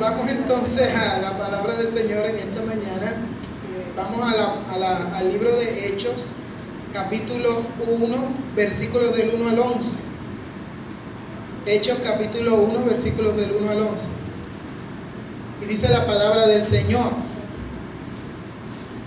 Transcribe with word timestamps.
vamos 0.00 0.30
entonces 0.30 0.94
a 0.94 1.18
la 1.18 1.36
palabra 1.36 1.74
del 1.74 1.88
Señor 1.88 2.24
en 2.26 2.36
esta 2.36 2.62
mañana. 2.62 3.16
Vamos 3.96 4.20
al 5.14 5.28
libro 5.28 5.50
de 5.56 5.88
Hechos, 5.88 6.26
capítulo 6.92 7.62
1, 7.86 8.16
versículos 8.54 9.16
del 9.16 9.30
1 9.34 9.48
al 9.48 9.58
11. 9.58 9.98
Hechos 11.66 11.98
capítulo 12.04 12.56
1, 12.56 12.84
versículos 12.84 13.36
del 13.36 13.52
1 13.52 13.70
al 13.70 13.80
11. 13.80 14.08
Y 15.62 15.64
dice 15.66 15.88
la 15.88 16.06
palabra 16.06 16.46
del 16.46 16.64
Señor. 16.64 17.10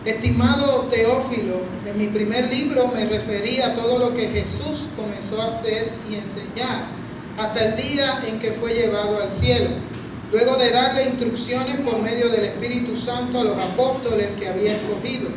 Estimado 0.03 0.87
Teófilo, 0.89 1.61
en 1.85 1.97
mi 1.97 2.07
primer 2.07 2.49
libro 2.53 2.87
me 2.87 3.05
referí 3.05 3.61
a 3.61 3.75
todo 3.75 3.99
lo 3.99 4.13
que 4.13 4.27
Jesús 4.27 4.87
comenzó 4.97 5.41
a 5.41 5.47
hacer 5.47 5.91
y 6.09 6.15
enseñar 6.15 6.99
hasta 7.37 7.63
el 7.63 7.75
día 7.75 8.21
en 8.27 8.39
que 8.39 8.51
fue 8.51 8.73
llevado 8.73 9.21
al 9.21 9.29
cielo, 9.29 9.69
luego 10.31 10.57
de 10.57 10.71
darle 10.71 11.05
instrucciones 11.05 11.77
por 11.77 12.01
medio 12.01 12.29
del 12.29 12.45
Espíritu 12.45 12.95
Santo 12.95 13.39
a 13.39 13.43
los 13.43 13.57
apóstoles 13.57 14.29
que 14.39 14.47
había 14.47 14.75
escogido. 14.75 15.29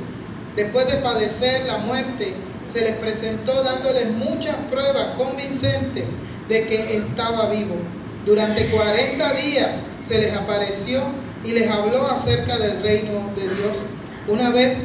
Después 0.56 0.87
de 0.87 0.98
padecer 0.98 1.64
la 1.66 1.78
muerte, 1.78 2.34
se 2.64 2.83
les 2.83 2.97
presentó 2.97 3.62
dándoles 3.62 4.10
muchas 4.10 4.56
pruebas 4.70 5.16
convincentes 5.16 6.05
de 6.48 6.66
que 6.66 6.97
estaba 6.97 7.48
vivo. 7.48 7.77
Durante 8.27 8.70
40 8.70 9.33
días 9.34 9.88
se 10.00 10.19
les 10.19 10.34
apareció 10.34 11.00
y 11.45 11.52
les 11.52 11.69
habló 11.70 12.06
acerca 12.06 12.59
del 12.59 12.83
reino 12.83 13.33
de 13.34 13.42
Dios 13.42 13.77
una 14.28 14.50
vez, 14.50 14.83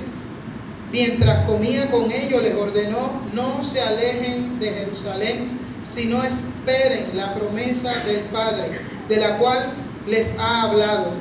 mientras 0.91 1.45
comía 1.45 1.91
con 1.91 2.11
ellos, 2.11 2.41
les 2.41 2.55
ordenó, 2.55 3.21
no 3.33 3.63
se 3.63 3.81
alejen 3.81 4.59
de 4.59 4.71
Jerusalén, 4.71 5.59
sino 5.83 6.23
esperen 6.23 7.15
la 7.15 7.35
promesa 7.35 7.93
del 8.05 8.21
Padre, 8.21 8.79
de 9.07 9.17
la 9.17 9.37
cual 9.37 9.73
les 10.07 10.37
ha 10.39 10.63
hablado. 10.63 11.11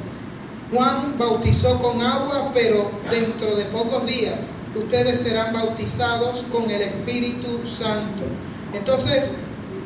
Juan 0.73 1.17
bautizó 1.19 1.81
con 1.81 2.01
agua, 2.01 2.51
pero 2.53 2.91
dentro 3.11 3.55
de 3.55 3.65
pocos 3.67 4.07
días 4.07 4.47
ustedes 4.75 5.21
serán 5.21 5.53
bautizados 5.53 6.45
con 6.51 6.71
el 6.71 6.83
Espíritu 6.83 7.67
Santo. 7.67 8.25
Entonces, 8.73 9.33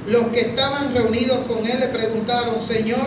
los 0.06 0.24
que 0.28 0.40
estaban 0.40 0.94
reunidos 0.94 1.38
con 1.46 1.66
él 1.66 1.80
le 1.80 1.88
preguntaron, 1.88 2.60
Señor, 2.60 3.06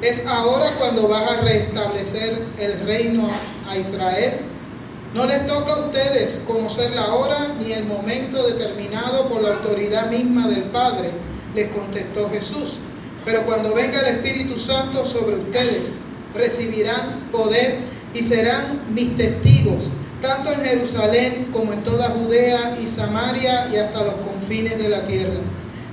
¿es 0.00 0.26
ahora 0.26 0.74
cuando 0.78 1.08
vas 1.08 1.30
a 1.30 1.40
restablecer 1.40 2.46
el 2.58 2.80
reino 2.80 3.28
a 3.68 3.76
Israel? 3.76 4.40
No 5.14 5.26
les 5.26 5.46
toca 5.46 5.72
a 5.72 5.86
ustedes 5.86 6.44
conocer 6.46 6.92
la 6.92 7.14
hora 7.14 7.54
ni 7.58 7.72
el 7.72 7.84
momento 7.84 8.46
determinado 8.46 9.28
por 9.28 9.42
la 9.42 9.54
autoridad 9.54 10.10
misma 10.10 10.46
del 10.48 10.64
Padre, 10.64 11.10
les 11.54 11.70
contestó 11.72 12.28
Jesús. 12.30 12.78
Pero 13.28 13.44
cuando 13.44 13.74
venga 13.74 14.00
el 14.00 14.16
Espíritu 14.16 14.58
Santo 14.58 15.04
sobre 15.04 15.36
ustedes, 15.36 15.92
recibirán 16.34 17.28
poder 17.30 17.76
y 18.14 18.22
serán 18.22 18.94
mis 18.94 19.18
testigos, 19.18 19.90
tanto 20.22 20.50
en 20.50 20.62
Jerusalén 20.62 21.48
como 21.52 21.74
en 21.74 21.82
toda 21.82 22.08
Judea 22.08 22.78
y 22.82 22.86
Samaria 22.86 23.68
y 23.70 23.76
hasta 23.76 24.02
los 24.02 24.14
confines 24.14 24.78
de 24.78 24.88
la 24.88 25.04
tierra. 25.04 25.40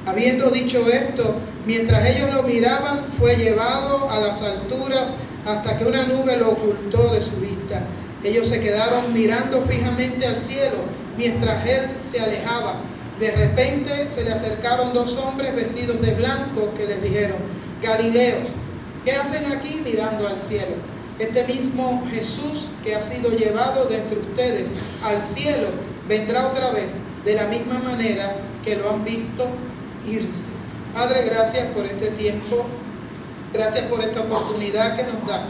Habiendo 0.05 0.49
dicho 0.49 0.87
esto, 0.87 1.35
mientras 1.65 2.09
ellos 2.09 2.33
lo 2.33 2.43
miraban, 2.43 3.03
fue 3.09 3.35
llevado 3.35 4.09
a 4.09 4.21
las 4.21 4.41
alturas 4.41 5.17
hasta 5.45 5.77
que 5.77 5.83
una 5.83 6.03
nube 6.03 6.37
lo 6.37 6.51
ocultó 6.51 7.13
de 7.13 7.21
su 7.21 7.35
vista. 7.41 7.85
Ellos 8.23 8.47
se 8.47 8.61
quedaron 8.61 9.11
mirando 9.11 9.61
fijamente 9.61 10.25
al 10.25 10.37
cielo 10.37 10.77
mientras 11.17 11.67
él 11.67 11.97
se 11.99 12.21
alejaba. 12.21 12.75
De 13.19 13.31
repente 13.31 14.09
se 14.09 14.23
le 14.23 14.33
acercaron 14.33 14.93
dos 14.93 15.17
hombres 15.17 15.55
vestidos 15.55 16.01
de 16.01 16.13
blanco 16.15 16.73
que 16.75 16.85
les 16.85 17.01
dijeron, 17.01 17.37
Galileos, 17.81 18.49
¿qué 19.05 19.13
hacen 19.13 19.51
aquí 19.53 19.81
mirando 19.85 20.27
al 20.27 20.37
cielo? 20.37 20.75
Este 21.17 21.45
mismo 21.45 22.05
Jesús 22.11 22.67
que 22.83 22.93
ha 22.93 22.99
sido 22.99 23.31
llevado 23.31 23.85
de 23.85 23.97
entre 23.97 24.19
ustedes 24.19 24.75
al 25.01 25.21
cielo 25.21 25.67
vendrá 26.09 26.47
otra 26.47 26.71
vez 26.71 26.97
de 27.23 27.35
la 27.35 27.47
misma 27.47 27.79
manera 27.79 28.35
que 28.65 28.75
lo 28.75 28.89
han 28.89 29.05
visto 29.05 29.47
irse. 30.05 30.47
Padre, 30.93 31.23
gracias 31.23 31.67
por 31.67 31.85
este 31.85 32.07
tiempo. 32.11 32.65
Gracias 33.53 33.85
por 33.85 34.01
esta 34.01 34.21
oportunidad 34.21 34.97
que 34.97 35.03
nos 35.03 35.25
das 35.25 35.47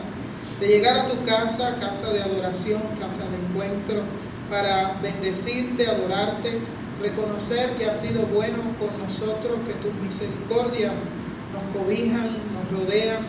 de 0.59 0.67
llegar 0.67 0.95
a 0.95 1.07
tu 1.07 1.23
casa, 1.25 1.75
casa 1.79 2.11
de 2.13 2.21
adoración, 2.21 2.81
casa 2.99 3.21
de 3.29 3.37
encuentro, 3.37 4.03
para 4.49 4.97
bendecirte, 5.01 5.87
adorarte, 5.87 6.59
reconocer 7.05 7.75
que 7.75 7.85
has 7.85 7.99
sido 7.99 8.23
bueno 8.23 8.57
con 8.79 8.97
nosotros, 8.99 9.59
que 9.65 9.73
tus 9.73 9.93
misericordias 10.01 10.91
nos 11.53 11.63
cobijan, 11.75 12.29
nos 12.53 12.65
rodean, 12.71 13.19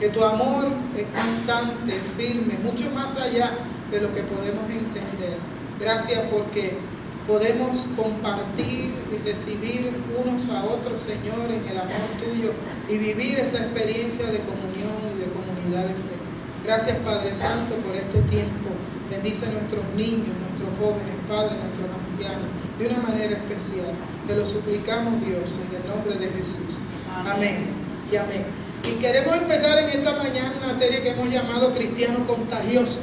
que 0.00 0.08
tu 0.08 0.24
amor 0.24 0.66
es 0.96 1.06
constante, 1.06 2.00
firme, 2.16 2.58
mucho 2.62 2.90
más 2.94 3.16
allá 3.16 3.50
de 3.90 4.00
lo 4.00 4.12
que 4.12 4.22
podemos 4.22 4.68
entender. 4.70 5.36
Gracias 5.78 6.22
porque 6.30 6.78
podemos 7.26 7.86
compartir 7.96 8.94
y 9.12 9.16
recibir 9.24 9.92
unos 10.16 10.48
a 10.48 10.64
otros, 10.64 11.00
Señor, 11.00 11.50
en 11.50 11.66
el 11.68 11.78
amor 11.78 12.08
tuyo 12.18 12.52
y 12.88 12.98
vivir 12.98 13.38
esa 13.38 13.58
experiencia 13.58 14.26
de 14.26 14.40
comunión 14.40 14.96
y 15.14 15.20
de 15.20 15.28
comunidad 15.28 15.88
de 15.88 15.94
fe. 15.94 16.16
Gracias 16.64 16.96
Padre 16.98 17.34
Santo 17.34 17.74
por 17.76 17.94
este 17.94 18.22
tiempo. 18.22 18.70
Bendice 19.10 19.46
a 19.46 19.50
nuestros 19.50 19.84
niños, 19.96 20.34
nuestros 20.40 20.70
jóvenes, 20.80 21.14
Padre, 21.28 21.54
nuestros 21.62 21.86
ancianos, 21.94 22.50
de 22.78 22.86
una 22.86 22.98
manera 22.98 23.32
especial. 23.32 23.92
Te 24.26 24.34
lo 24.34 24.44
suplicamos 24.44 25.20
Dios 25.24 25.56
en 25.68 25.76
el 25.76 25.88
nombre 25.88 26.14
de 26.16 26.28
Jesús. 26.32 26.78
Amén. 27.26 27.66
Y 28.10 28.16
amén. 28.16 28.44
Y 28.84 29.00
queremos 29.00 29.36
empezar 29.36 29.78
en 29.78 29.88
esta 29.88 30.12
mañana 30.12 30.54
una 30.62 30.74
serie 30.74 31.02
que 31.02 31.10
hemos 31.10 31.28
llamado 31.28 31.72
Cristiano 31.72 32.26
Contagioso. 32.26 33.00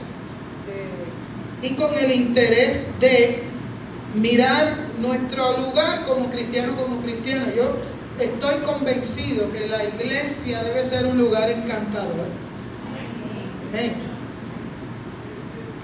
Y 1.62 1.76
con 1.76 1.94
el 1.96 2.12
interés 2.12 3.00
de 3.00 3.44
mirar 4.16 4.76
nuestro 5.00 5.58
lugar 5.60 6.06
como 6.06 6.30
cristiano, 6.30 6.76
como 6.76 7.00
cristiano. 7.02 7.46
Yo 7.56 7.78
estoy 8.20 8.62
convencido 8.64 9.52
que 9.52 9.68
la 9.68 9.84
iglesia 9.84 10.62
debe 10.64 10.84
ser 10.84 11.06
un 11.06 11.18
lugar 11.18 11.50
encantador 11.50 12.28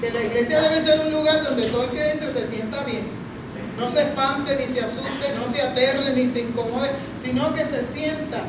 que 0.02 0.12
la 0.12 0.24
iglesia 0.24 0.62
debe 0.62 0.80
ser 0.80 1.00
un 1.06 1.12
lugar 1.12 1.44
donde 1.44 1.64
todo 1.68 1.86
el 1.86 1.90
que 1.90 2.12
entre 2.12 2.32
se 2.32 2.48
sienta 2.48 2.84
bien. 2.84 3.19
No 3.80 3.88
se 3.88 4.02
espante, 4.02 4.56
ni 4.58 4.68
se 4.68 4.82
asuste, 4.82 5.34
no 5.38 5.48
se 5.48 5.62
aterre, 5.62 6.14
ni 6.14 6.28
se 6.28 6.42
incomode, 6.42 6.90
sino 7.22 7.54
que 7.54 7.64
se 7.64 7.84
sienta 7.84 8.42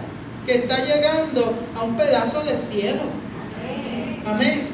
que 0.45 0.57
está 0.57 0.77
llegando 0.85 1.55
a 1.77 1.85
un 1.85 1.97
pedazo 1.97 2.43
de 2.43 2.57
cielo. 2.57 3.03
Amén. 4.27 4.69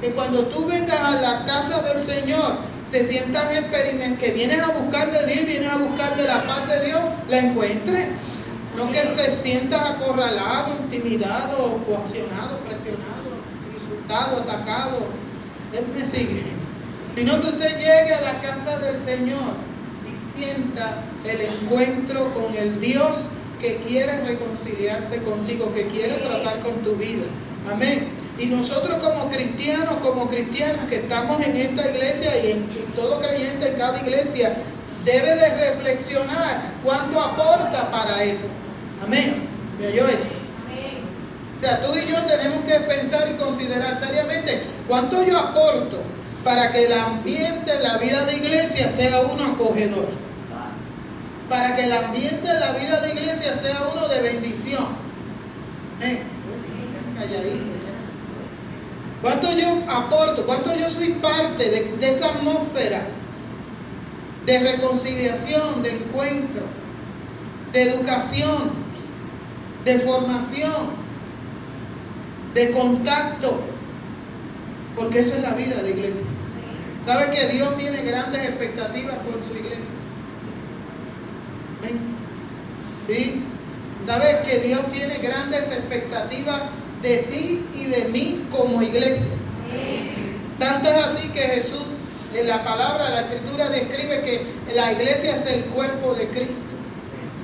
Que 0.00 0.10
cuando 0.10 0.46
tú 0.46 0.66
vengas 0.66 0.98
a 0.98 1.12
la 1.20 1.44
casa 1.44 1.80
del 1.82 1.98
Señor, 1.98 2.56
te 2.90 3.02
sientas 3.02 3.50
experiment, 3.56 4.18
que 4.18 4.32
vienes 4.32 4.60
a 4.60 4.68
buscar 4.68 5.10
de 5.10 5.26
Dios, 5.26 5.46
vienes 5.46 5.70
a 5.70 5.78
buscar 5.78 6.16
de 6.16 6.24
la 6.24 6.42
paz 6.44 6.68
de 6.68 6.86
Dios, 6.86 7.02
la 7.30 7.38
encuentres. 7.38 8.08
No 8.76 8.90
que 8.90 8.98
se 8.98 9.30
sientas 9.30 9.90
acorralado, 9.92 10.76
intimidado, 10.82 11.82
coaccionado, 11.86 12.58
presionado 12.66 13.12
atacado, 14.12 15.06
Él 15.72 15.84
me 15.96 16.04
sigue. 16.04 16.61
Sino 17.16 17.40
que 17.40 17.46
usted 17.46 17.78
llegue 17.78 18.14
a 18.14 18.20
la 18.20 18.40
casa 18.40 18.78
del 18.78 18.96
Señor 18.96 19.54
y 20.10 20.40
sienta 20.40 21.02
el 21.24 21.40
encuentro 21.40 22.32
con 22.32 22.54
el 22.56 22.80
Dios 22.80 23.28
que 23.60 23.76
quiere 23.76 24.24
reconciliarse 24.24 25.22
contigo, 25.22 25.72
que 25.74 25.86
quiere 25.88 26.14
tratar 26.14 26.60
con 26.60 26.82
tu 26.82 26.96
vida. 26.96 27.24
Amén. 27.70 28.08
Y 28.38 28.46
nosotros 28.46 28.96
como 28.96 29.30
cristianos, 29.30 29.96
como 30.02 30.28
cristianos 30.28 30.88
que 30.88 30.96
estamos 30.96 31.46
en 31.46 31.54
esta 31.54 31.88
iglesia 31.88 32.30
y 32.44 32.50
en 32.52 32.66
todo 32.96 33.20
creyente 33.20 33.68
en 33.68 33.74
cada 33.76 34.00
iglesia, 34.00 34.54
debe 35.04 35.34
de 35.34 35.70
reflexionar 35.70 36.62
cuánto 36.82 37.20
aporta 37.20 37.90
para 37.90 38.24
eso. 38.24 38.48
Amén. 39.04 39.48
¿Me 39.78 39.88
oyó 39.88 40.08
eso? 40.08 40.28
O 41.56 41.60
sea, 41.64 41.80
tú 41.80 41.92
y 41.94 42.10
yo 42.10 42.20
tenemos 42.22 42.64
que 42.64 42.74
pensar 42.80 43.28
y 43.32 43.34
considerar 43.34 43.96
seriamente 43.96 44.62
cuánto 44.88 45.24
yo 45.24 45.38
aporto 45.38 46.02
para 46.44 46.72
que 46.72 46.86
el 46.86 46.92
ambiente 46.92 47.74
en 47.74 47.82
la 47.82 47.98
vida 47.98 48.24
de 48.26 48.36
iglesia 48.36 48.88
sea 48.88 49.20
uno 49.22 49.44
acogedor. 49.44 50.08
Para 51.48 51.76
que 51.76 51.84
el 51.84 51.92
ambiente 51.92 52.48
en 52.48 52.60
la 52.60 52.72
vida 52.72 53.00
de 53.00 53.12
iglesia 53.12 53.54
sea 53.54 53.88
uno 53.92 54.08
de 54.08 54.20
bendición. 54.20 54.86
¿Cuánto 59.20 59.52
yo 59.52 59.82
aporto? 59.88 60.46
¿Cuánto 60.46 60.76
yo 60.76 60.88
soy 60.88 61.10
parte 61.10 61.70
de, 61.70 61.96
de 61.96 62.10
esa 62.10 62.26
atmósfera 62.26 63.06
de 64.46 64.58
reconciliación, 64.58 65.82
de 65.82 65.92
encuentro, 65.92 66.62
de 67.72 67.82
educación, 67.82 68.72
de 69.84 69.98
formación? 70.00 71.02
de 72.54 72.70
contacto, 72.70 73.60
porque 74.96 75.20
esa 75.20 75.36
es 75.36 75.42
la 75.42 75.54
vida 75.54 75.82
de 75.82 75.90
iglesia. 75.90 76.26
¿Sabe 77.06 77.30
que 77.32 77.46
Dios 77.48 77.76
tiene 77.76 78.02
grandes 78.02 78.48
expectativas 78.48 79.16
por 79.16 79.42
su 79.42 79.56
iglesia? 79.56 79.78
¿Sí? 83.08 83.42
¿Sabe 84.06 84.42
que 84.46 84.58
Dios 84.58 84.80
tiene 84.92 85.18
grandes 85.18 85.68
expectativas 85.72 86.62
de 87.02 87.18
ti 87.18 87.66
y 87.74 87.84
de 87.86 88.04
mí 88.06 88.46
como 88.50 88.80
iglesia. 88.80 89.32
Tanto 90.58 90.88
es 90.88 91.04
así 91.04 91.28
que 91.30 91.40
Jesús, 91.40 91.94
en 92.32 92.46
la 92.46 92.64
palabra, 92.64 93.10
la 93.10 93.20
escritura 93.22 93.68
describe 93.68 94.22
que 94.22 94.46
la 94.74 94.92
iglesia 94.92 95.34
es 95.34 95.46
el 95.46 95.64
cuerpo 95.64 96.14
de 96.14 96.28
Cristo. 96.28 96.62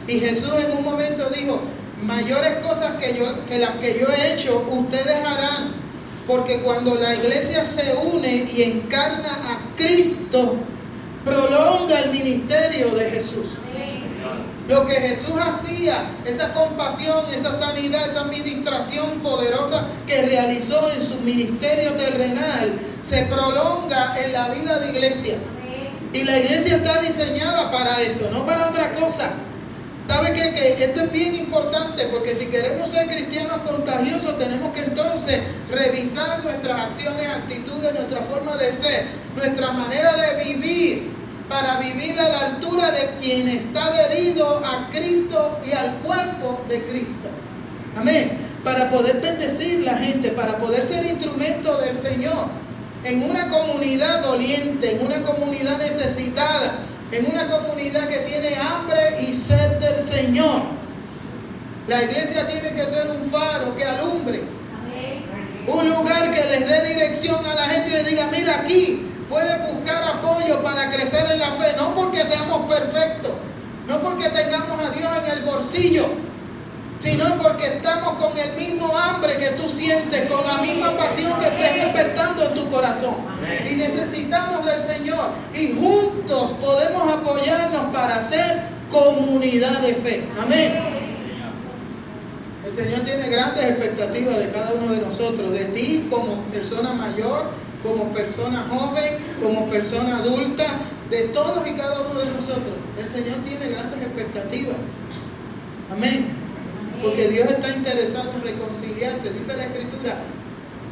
Y 0.06 0.20
Jesús 0.20 0.52
en 0.64 0.78
un 0.78 0.84
momento 0.84 1.28
dijo, 1.30 1.60
mayores 2.04 2.64
cosas 2.64 2.92
que, 3.00 3.14
yo, 3.18 3.44
que 3.46 3.58
las 3.58 3.72
que 3.76 3.98
yo 3.98 4.06
he 4.08 4.32
hecho, 4.32 4.64
ustedes 4.70 5.24
harán. 5.24 5.87
Porque 6.28 6.60
cuando 6.60 6.94
la 6.94 7.14
iglesia 7.16 7.64
se 7.64 7.94
une 8.12 8.28
y 8.54 8.62
encarna 8.62 9.30
a 9.32 9.74
Cristo, 9.76 10.56
prolonga 11.24 12.00
el 12.00 12.10
ministerio 12.10 12.90
de 12.90 13.10
Jesús. 13.10 13.46
Lo 14.68 14.86
que 14.86 14.96
Jesús 14.96 15.32
hacía, 15.40 16.10
esa 16.26 16.52
compasión, 16.52 17.24
esa 17.34 17.50
sanidad, 17.54 18.06
esa 18.06 18.20
administración 18.20 19.20
poderosa 19.20 19.86
que 20.06 20.20
realizó 20.20 20.92
en 20.92 21.00
su 21.00 21.18
ministerio 21.20 21.94
terrenal, 21.94 22.78
se 23.00 23.22
prolonga 23.22 24.22
en 24.22 24.30
la 24.34 24.48
vida 24.50 24.78
de 24.80 24.90
iglesia. 24.90 25.38
Y 26.12 26.24
la 26.24 26.38
iglesia 26.38 26.76
está 26.76 27.00
diseñada 27.00 27.72
para 27.72 28.02
eso, 28.02 28.28
no 28.30 28.44
para 28.44 28.68
otra 28.68 28.92
cosa. 28.92 29.30
¿Sabe 30.08 30.32
qué? 30.32 30.54
Que 30.54 30.84
esto 30.84 31.00
es 31.00 31.12
bien 31.12 31.34
importante 31.34 32.06
porque 32.06 32.34
si 32.34 32.46
queremos 32.46 32.88
ser 32.88 33.06
cristianos 33.08 33.58
contagiosos 33.58 34.38
tenemos 34.38 34.72
que 34.72 34.80
entonces 34.80 35.40
revisar 35.70 36.42
nuestras 36.42 36.80
acciones, 36.80 37.28
actitudes, 37.28 37.92
nuestra 37.92 38.22
forma 38.22 38.56
de 38.56 38.72
ser, 38.72 39.04
nuestra 39.36 39.70
manera 39.72 40.14
de 40.16 40.44
vivir 40.44 41.10
para 41.48 41.78
vivir 41.78 42.18
a 42.18 42.28
la 42.28 42.38
altura 42.40 42.90
de 42.90 43.16
quien 43.20 43.48
está 43.48 43.86
adherido 43.86 44.62
a 44.64 44.88
Cristo 44.90 45.58
y 45.66 45.72
al 45.72 45.96
cuerpo 45.98 46.64
de 46.68 46.82
Cristo. 46.84 47.28
Amén. 47.96 48.38
Para 48.64 48.90
poder 48.90 49.20
bendecir 49.20 49.80
la 49.80 49.96
gente, 49.96 50.30
para 50.30 50.58
poder 50.58 50.84
ser 50.84 51.04
instrumento 51.04 51.78
del 51.78 51.96
Señor 51.96 52.46
en 53.04 53.22
una 53.22 53.48
comunidad 53.48 54.22
doliente, 54.22 54.92
en 54.92 55.06
una 55.06 55.22
comunidad 55.22 55.78
necesitada, 55.78 56.80
en 57.10 57.26
una 57.26 57.48
comunidad 57.48 58.08
que 58.08 58.18
tiene 58.18 58.54
hambre 58.56 59.22
y 59.22 59.32
sed 59.32 59.78
del 59.78 60.04
Señor. 60.04 60.62
La 61.86 62.02
iglesia 62.02 62.46
tiene 62.46 62.70
que 62.74 62.86
ser 62.86 63.10
un 63.10 63.30
faro 63.30 63.74
que 63.74 63.84
alumbre. 63.84 64.42
Un 65.66 65.88
lugar 65.88 66.32
que 66.32 66.44
les 66.44 66.68
dé 66.68 66.94
dirección 66.94 67.44
a 67.44 67.54
la 67.54 67.64
gente 67.64 67.90
y 67.90 67.92
les 67.92 68.06
diga, 68.06 68.28
mira 68.30 68.60
aquí, 68.60 69.06
puedes 69.28 69.72
buscar 69.72 70.02
apoyo 70.02 70.62
para 70.62 70.90
crecer 70.90 71.30
en 71.30 71.38
la 71.38 71.52
fe. 71.52 71.74
No 71.76 71.94
porque 71.94 72.24
seamos 72.24 72.72
perfectos, 72.72 73.32
no 73.86 74.00
porque 74.00 74.28
tengamos 74.28 74.82
a 74.82 74.90
Dios 74.90 75.10
en 75.24 75.38
el 75.38 75.44
bolsillo, 75.44 76.06
sino 76.98 77.24
porque 77.36 77.66
estamos 77.66 78.14
con 78.22 78.36
el 78.36 78.52
mismo 78.54 78.96
hambre 78.96 79.36
que 79.38 79.50
tú 79.52 79.68
sientes, 79.68 80.30
con 80.30 80.46
la 80.46 80.58
misma 80.58 80.96
pasión 80.96 81.38
que 81.38 81.46
estés 81.46 81.84
despertando 81.84 82.44
en 82.44 82.54
necesitamos 84.28 84.66
del 84.66 84.78
Señor. 84.78 85.30
Y 85.54 85.74
juntos 85.74 86.54
podemos 86.60 87.12
apoyarnos 87.12 87.92
para 87.92 88.22
ser 88.22 88.62
comunidad 88.90 89.80
de 89.80 89.94
fe. 89.94 90.24
Amén. 90.40 90.98
El 92.66 92.72
Señor 92.72 93.00
tiene 93.00 93.28
grandes 93.28 93.64
expectativas 93.70 94.38
de 94.38 94.50
cada 94.50 94.74
uno 94.74 94.92
de 94.92 95.00
nosotros, 95.00 95.50
de 95.52 95.64
ti 95.66 96.06
como 96.10 96.42
persona 96.44 96.92
mayor, 96.92 97.50
como 97.82 98.12
persona 98.12 98.64
joven, 98.68 99.16
como 99.42 99.68
persona 99.68 100.18
adulta, 100.18 100.64
de 101.08 101.22
todos 101.28 101.66
y 101.66 101.72
cada 101.72 102.00
uno 102.02 102.20
de 102.20 102.30
nosotros. 102.30 102.74
El 102.98 103.06
Señor 103.06 103.36
tiene 103.46 103.70
grandes 103.70 104.02
expectativas. 104.02 104.76
Amén. 105.90 106.28
Porque 107.02 107.28
Dios 107.28 107.48
está 107.50 107.70
interesado 107.70 108.32
en 108.32 108.42
reconciliarse. 108.42 109.30
Dice 109.30 109.56
la 109.56 109.64
Escritura, 109.64 110.16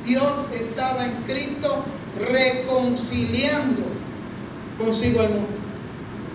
Dios 0.07 0.47
estaba 0.55 1.05
en 1.05 1.13
Cristo 1.27 1.85
reconciliando 2.19 3.83
consigo 4.79 5.21
al 5.21 5.31
mundo. 5.31 5.49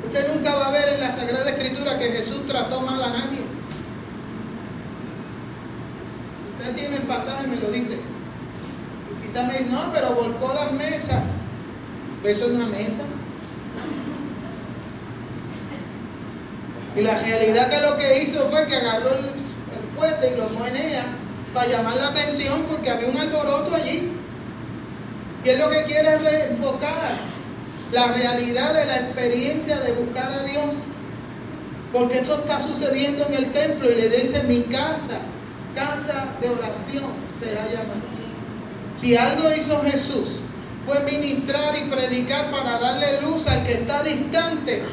Usted 0.05 0.33
nunca 0.33 0.55
va 0.55 0.67
a 0.67 0.71
ver 0.71 0.89
en 0.89 0.99
la 0.99 1.11
Sagrada 1.11 1.49
Escritura 1.49 1.97
que 1.97 2.11
Jesús 2.11 2.45
trató 2.47 2.81
mal 2.81 3.01
a 3.01 3.09
nadie. 3.09 3.41
Usted 6.59 6.75
tiene 6.75 6.97
el 6.97 7.03
pasaje, 7.03 7.47
me 7.47 7.55
lo 7.55 7.69
dice. 7.69 7.97
Quizá 9.25 9.43
me 9.43 9.57
dice, 9.57 9.69
no, 9.69 9.91
pero 9.93 10.13
volcó 10.13 10.53
la 10.53 10.71
mesa. 10.71 11.23
Eso 12.23 12.45
es 12.45 12.51
una 12.51 12.65
mesa. 12.67 13.03
Y 16.95 17.01
la 17.01 17.17
realidad 17.17 17.69
que 17.69 17.81
lo 17.81 17.97
que 17.97 18.21
hizo 18.21 18.49
fue 18.49 18.67
que 18.67 18.75
agarró 18.75 19.11
el 19.13 19.41
y 20.01 20.35
lo 20.35 20.49
menea 20.49 21.05
para 21.53 21.67
llamar 21.67 21.95
la 21.95 22.07
atención 22.07 22.63
porque 22.67 22.89
había 22.89 23.07
un 23.07 23.17
alboroto 23.17 23.73
allí. 23.75 24.11
Y 25.43 25.49
él 25.49 25.59
lo 25.59 25.69
que 25.69 25.83
quiere 25.83 26.15
es 26.15 26.21
reenfocar 26.21 27.17
la 27.91 28.07
realidad 28.13 28.73
de 28.73 28.85
la 28.85 28.95
experiencia 28.97 29.79
de 29.79 29.93
buscar 29.93 30.31
a 30.31 30.43
Dios. 30.43 30.83
Porque 31.91 32.19
esto 32.19 32.39
está 32.39 32.59
sucediendo 32.59 33.25
en 33.25 33.33
el 33.33 33.51
templo 33.51 33.91
y 33.91 33.95
le 33.95 34.09
dice, 34.09 34.43
mi 34.43 34.61
casa, 34.63 35.19
casa 35.75 36.25
de 36.39 36.49
oración 36.49 37.11
será 37.27 37.65
llamada. 37.65 38.01
Si 38.95 39.15
algo 39.15 39.51
hizo 39.51 39.81
Jesús 39.83 40.41
fue 40.85 40.99
ministrar 41.03 41.75
y 41.77 41.89
predicar 41.89 42.51
para 42.51 42.79
darle 42.79 43.21
luz 43.21 43.47
al 43.47 43.65
que 43.65 43.73
está 43.73 44.03
distante, 44.03 44.83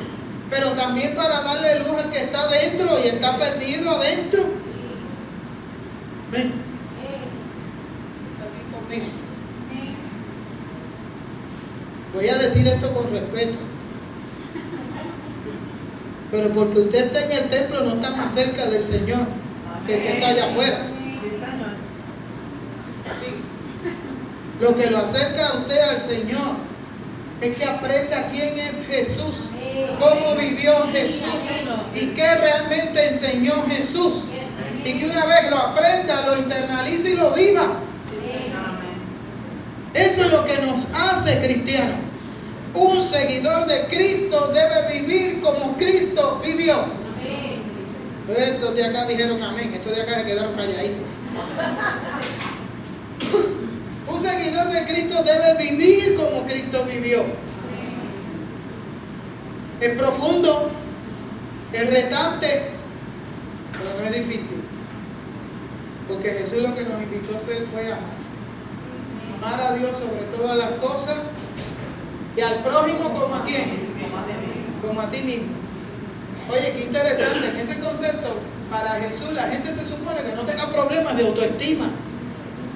pero 0.50 0.70
también 0.72 1.14
para 1.14 1.40
darle 1.40 1.80
luz 1.80 2.00
al 2.02 2.10
que 2.10 2.20
está 2.20 2.48
dentro 2.48 2.98
y 3.04 3.08
está 3.08 3.36
perdido 3.36 3.90
adentro. 3.90 4.44
Ven. 6.32 6.52
Aquí 8.40 8.62
conmigo. 8.72 9.06
Voy 12.18 12.28
a 12.28 12.34
decir 12.36 12.66
esto 12.66 12.92
con 12.92 13.12
respeto. 13.12 13.58
Pero 16.32 16.48
porque 16.48 16.80
usted 16.80 17.04
está 17.06 17.26
en 17.26 17.30
el 17.44 17.48
templo 17.48 17.84
no 17.84 17.94
está 17.94 18.10
más 18.10 18.34
cerca 18.34 18.66
del 18.66 18.84
Señor 18.84 19.20
que 19.86 19.94
el 19.94 20.02
que 20.02 20.12
está 20.14 20.26
allá 20.26 20.46
afuera. 20.46 20.86
Lo 24.60 24.74
que 24.74 24.90
lo 24.90 24.98
acerca 24.98 25.46
a 25.46 25.58
usted 25.58 25.78
al 25.78 26.00
Señor 26.00 26.56
es 27.40 27.56
que 27.56 27.64
aprenda 27.64 28.26
quién 28.32 28.58
es 28.58 28.84
Jesús, 28.88 29.50
cómo 30.00 30.34
vivió 30.34 30.88
Jesús 30.90 31.44
y 31.94 32.06
qué 32.08 32.34
realmente 32.34 33.06
enseñó 33.06 33.62
Jesús 33.68 34.24
y 34.84 34.92
que 34.92 35.06
una 35.06 35.24
vez 35.24 35.50
lo 35.50 35.56
aprenda, 35.56 36.26
lo 36.26 36.38
internalice 36.38 37.10
y 37.10 37.16
lo 37.16 37.30
viva. 37.30 37.74
Eso 39.94 40.24
es 40.24 40.32
lo 40.32 40.44
que 40.44 40.60
nos 40.62 40.88
hace 40.94 41.40
cristianos. 41.40 42.07
Un 42.78 43.02
seguidor 43.02 43.66
de 43.66 43.88
Cristo 43.88 44.52
debe 44.54 45.00
vivir 45.00 45.40
como 45.40 45.76
Cristo 45.76 46.40
vivió. 46.44 46.76
Estos 48.28 48.76
de 48.76 48.84
acá 48.84 49.04
dijeron 49.04 49.42
amén, 49.42 49.72
estos 49.74 49.96
de 49.96 50.02
acá 50.02 50.20
se 50.20 50.26
quedaron 50.26 50.54
calladitos. 50.54 50.98
Un 54.06 54.20
seguidor 54.20 54.68
de 54.68 54.84
Cristo 54.84 55.24
debe 55.24 55.60
vivir 55.60 56.14
como 56.14 56.46
Cristo 56.46 56.84
vivió. 56.84 57.24
Es 59.80 59.98
profundo, 59.98 60.70
es 61.72 61.90
retante, 61.90 62.62
pero 63.72 63.90
no 63.98 64.04
es 64.08 64.14
difícil. 64.24 64.62
Porque 66.06 66.30
Jesús 66.30 66.62
lo 66.62 66.76
que 66.76 66.82
nos 66.82 67.02
invitó 67.02 67.32
a 67.32 67.36
hacer 67.36 67.66
fue 67.72 67.86
amar. 67.86 68.18
Amar 69.36 69.60
a 69.72 69.76
Dios 69.76 69.96
sobre 69.96 70.22
todas 70.36 70.56
las 70.56 70.70
cosas 70.72 71.16
y 72.38 72.40
al 72.40 72.62
prójimo 72.62 73.12
como 73.12 73.34
a 73.34 73.44
quién? 73.44 73.88
Como 74.80 75.00
a 75.00 75.10
ti 75.10 75.22
mismo. 75.22 75.48
Oye, 76.48 76.72
qué 76.72 76.84
interesante, 76.84 77.48
en 77.48 77.56
ese 77.56 77.80
concepto, 77.80 78.36
para 78.70 78.90
Jesús 79.00 79.32
la 79.32 79.48
gente 79.48 79.74
se 79.74 79.84
supone 79.84 80.22
que 80.22 80.36
no 80.36 80.42
tenga 80.42 80.70
problemas 80.70 81.16
de 81.16 81.26
autoestima. 81.26 81.86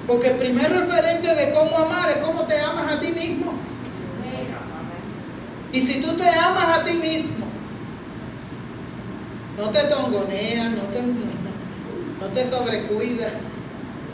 Porque 0.05 0.31
el 0.31 0.35
primer 0.35 0.69
referente 0.69 1.33
de 1.33 1.53
cómo 1.53 1.77
amar 1.77 2.09
es 2.09 2.17
cómo 2.17 2.41
te 2.41 2.59
amas 2.59 2.91
a 2.91 2.99
ti 2.99 3.13
mismo. 3.13 3.53
Y 5.71 5.81
si 5.81 6.01
tú 6.01 6.11
te 6.17 6.27
amas 6.27 6.79
a 6.79 6.83
ti 6.83 6.95
mismo, 6.95 7.45
no 9.57 9.69
te 9.69 9.83
tongoneas, 9.85 10.71
no 10.71 10.83
te, 10.83 11.01
no 11.01 12.27
te 12.33 12.45
sobrecuidas, 12.45 13.31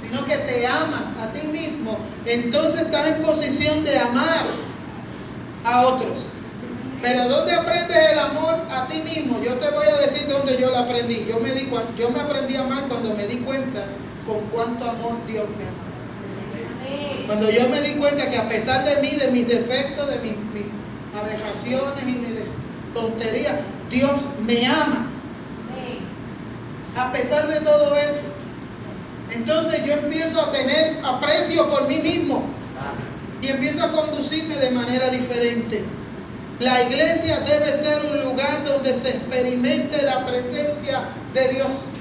sino 0.04 0.26
que 0.26 0.38
te 0.38 0.68
amas 0.68 1.06
a 1.20 1.32
ti 1.32 1.48
mismo, 1.48 1.98
entonces 2.24 2.84
estás 2.84 3.08
en 3.08 3.24
posición 3.24 3.84
de 3.84 3.98
amar 3.98 4.69
a 5.64 5.88
otros. 5.88 6.34
Pero 7.02 7.30
¿dónde 7.30 7.54
aprendes 7.54 7.98
el 8.12 8.20
amor 8.20 8.56
a 8.70 8.88
ti 8.88 9.02
mismo? 9.02 9.42
Yo 9.42 9.54
te 9.54 9.70
voy 9.72 9.88
a 9.88 10.02
decir 10.02 10.28
dónde 10.28 10.58
yo 10.60 10.70
lo 10.70 10.80
aprendí. 10.80 11.26
Yo 11.28 11.40
me, 11.40 11.52
di, 11.52 11.70
yo 11.98 12.10
me 12.10 12.20
aprendí 12.20 12.56
a 12.56 12.62
amar 12.62 12.86
cuando 12.90 13.14
me 13.14 13.26
di 13.26 13.38
cuenta 13.38 13.86
con 14.26 14.42
cuánto 14.52 14.90
amor 14.90 15.26
Dios 15.26 15.46
me 15.58 15.64
ama. 15.64 17.26
Cuando 17.26 17.50
yo 17.52 17.70
me 17.70 17.80
di 17.82 17.94
cuenta 17.94 18.30
que 18.30 18.38
a 18.38 18.50
pesar 18.50 18.84
de 18.84 19.02
mí, 19.02 19.16
de 19.16 19.32
mis 19.32 19.48
defectos, 19.48 20.10
de 20.10 20.18
mis, 20.20 20.36
mis 20.54 20.66
abejaciones 21.18 22.04
y 22.04 22.12
mis 22.12 22.56
tonterías, 22.94 23.54
Dios 23.90 24.22
me 24.46 24.66
ama 24.66 25.10
a 26.98 27.12
pesar 27.12 27.48
de 27.48 27.62
todo 27.62 27.96
eso. 27.96 28.24
Entonces 29.32 29.86
yo 29.86 29.94
empiezo 29.94 30.42
a 30.42 31.16
aprecio 31.16 31.70
por 31.70 31.88
mí 31.88 32.00
mismo 32.00 32.44
y 33.42 33.48
empiezo 33.48 33.84
a 33.84 33.92
conducirme 33.92 34.56
de 34.56 34.72
manera 34.72 35.10
diferente. 35.10 35.84
La 36.60 36.84
iglesia 36.84 37.40
debe 37.40 37.72
ser 37.74 38.06
un 38.06 38.22
lugar 38.22 38.66
donde 38.66 38.94
se 38.94 39.10
experimente 39.10 40.02
la 40.02 40.26
presencia 40.26 41.04
de 41.34 41.48
Dios. 41.54 41.92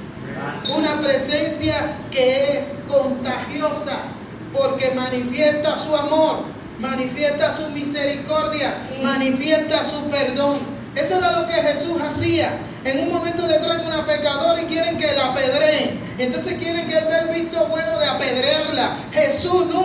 Una 0.77 1.01
presencia 1.01 1.97
que 2.11 2.59
es 2.59 2.81
contagiosa 2.89 3.99
porque 4.53 4.91
manifiesta 4.97 5.79
su 5.79 5.95
amor, 5.97 6.45
manifiesta 6.81 7.53
su 7.53 7.71
misericordia, 7.71 8.75
manifiesta 9.03 9.85
su 9.85 10.09
perdón. 10.09 10.59
Eso 10.95 11.19
era 11.19 11.41
lo 11.41 11.47
que 11.47 11.55
Jesús 11.55 12.01
hacía. 12.01 12.59
En 12.85 13.01
un 13.01 13.15
momento 13.15 13.47
le 13.47 13.59
traen 13.59 13.87
una 13.87 14.05
pecadora 14.07 14.61
y 14.61 14.65
quieren 14.65 14.97
que 14.99 15.15
la 15.15 15.27
apedreen. 15.27 16.01
Entonces 16.19 16.55
quieren 16.55 16.89
que 16.89 16.99
él 16.99 17.05
dé 17.09 17.19
el 17.19 17.29
visto 17.29 17.65
bueno 17.67 17.99
de 17.99 18.07
apedrearla. 18.07 18.97
Jesús 19.13 19.67
nunca 19.67 19.78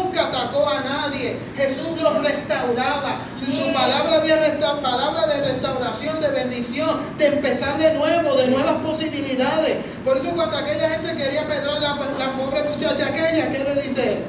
a 0.68 0.82
nadie. 0.82 1.38
Jesús 1.56 2.00
los 2.02 2.24
restauraba. 2.24 3.20
Su 3.48 3.74
palabra 3.74 4.18
había 4.18 4.38
palabra 4.82 5.28
de 5.28 5.54
restauración, 5.54 6.22
de 6.22 6.30
bendición, 6.30 6.90
de 7.18 7.28
empezar 7.28 7.78
de 7.78 7.94
nuevo, 7.96 8.36
de 8.36 8.48
nuevas 8.48 8.82
posibilidades. 8.82 9.78
Por 10.06 10.18
eso 10.18 10.30
cuando 10.36 10.58
aquella 10.58 10.90
gente 10.90 11.16
quería 11.16 11.42
apedrear 11.42 11.82
la, 11.82 11.96
la 11.96 12.32
pobre 12.38 12.64
muchacha 12.64 13.08
aquella, 13.08 13.52
¿qué 13.52 13.64
le 13.64 13.82
dice? 13.82 14.20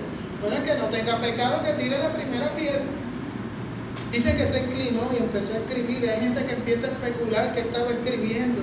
Bueno, 0.41 0.63
que 0.63 0.75
no 0.75 0.87
tenga 0.87 1.21
pecado, 1.21 1.63
que 1.63 1.73
tire 1.73 1.99
la 1.99 2.13
primera 2.13 2.51
piedra. 2.55 2.83
Dice 4.13 4.37
que 4.37 4.47
se 4.47 4.61
inclinó 4.61 5.09
y 5.13 5.23
empezó 5.23 5.55
a 5.55 5.57
escribir. 5.57 6.05
Y 6.05 6.09
hay 6.09 6.21
gente 6.21 6.45
que 6.45 6.53
empieza 6.53 6.87
a 6.87 6.91
especular 6.91 7.53
que 7.53 7.61
estaba 7.61 7.91
escribiendo. 7.91 8.63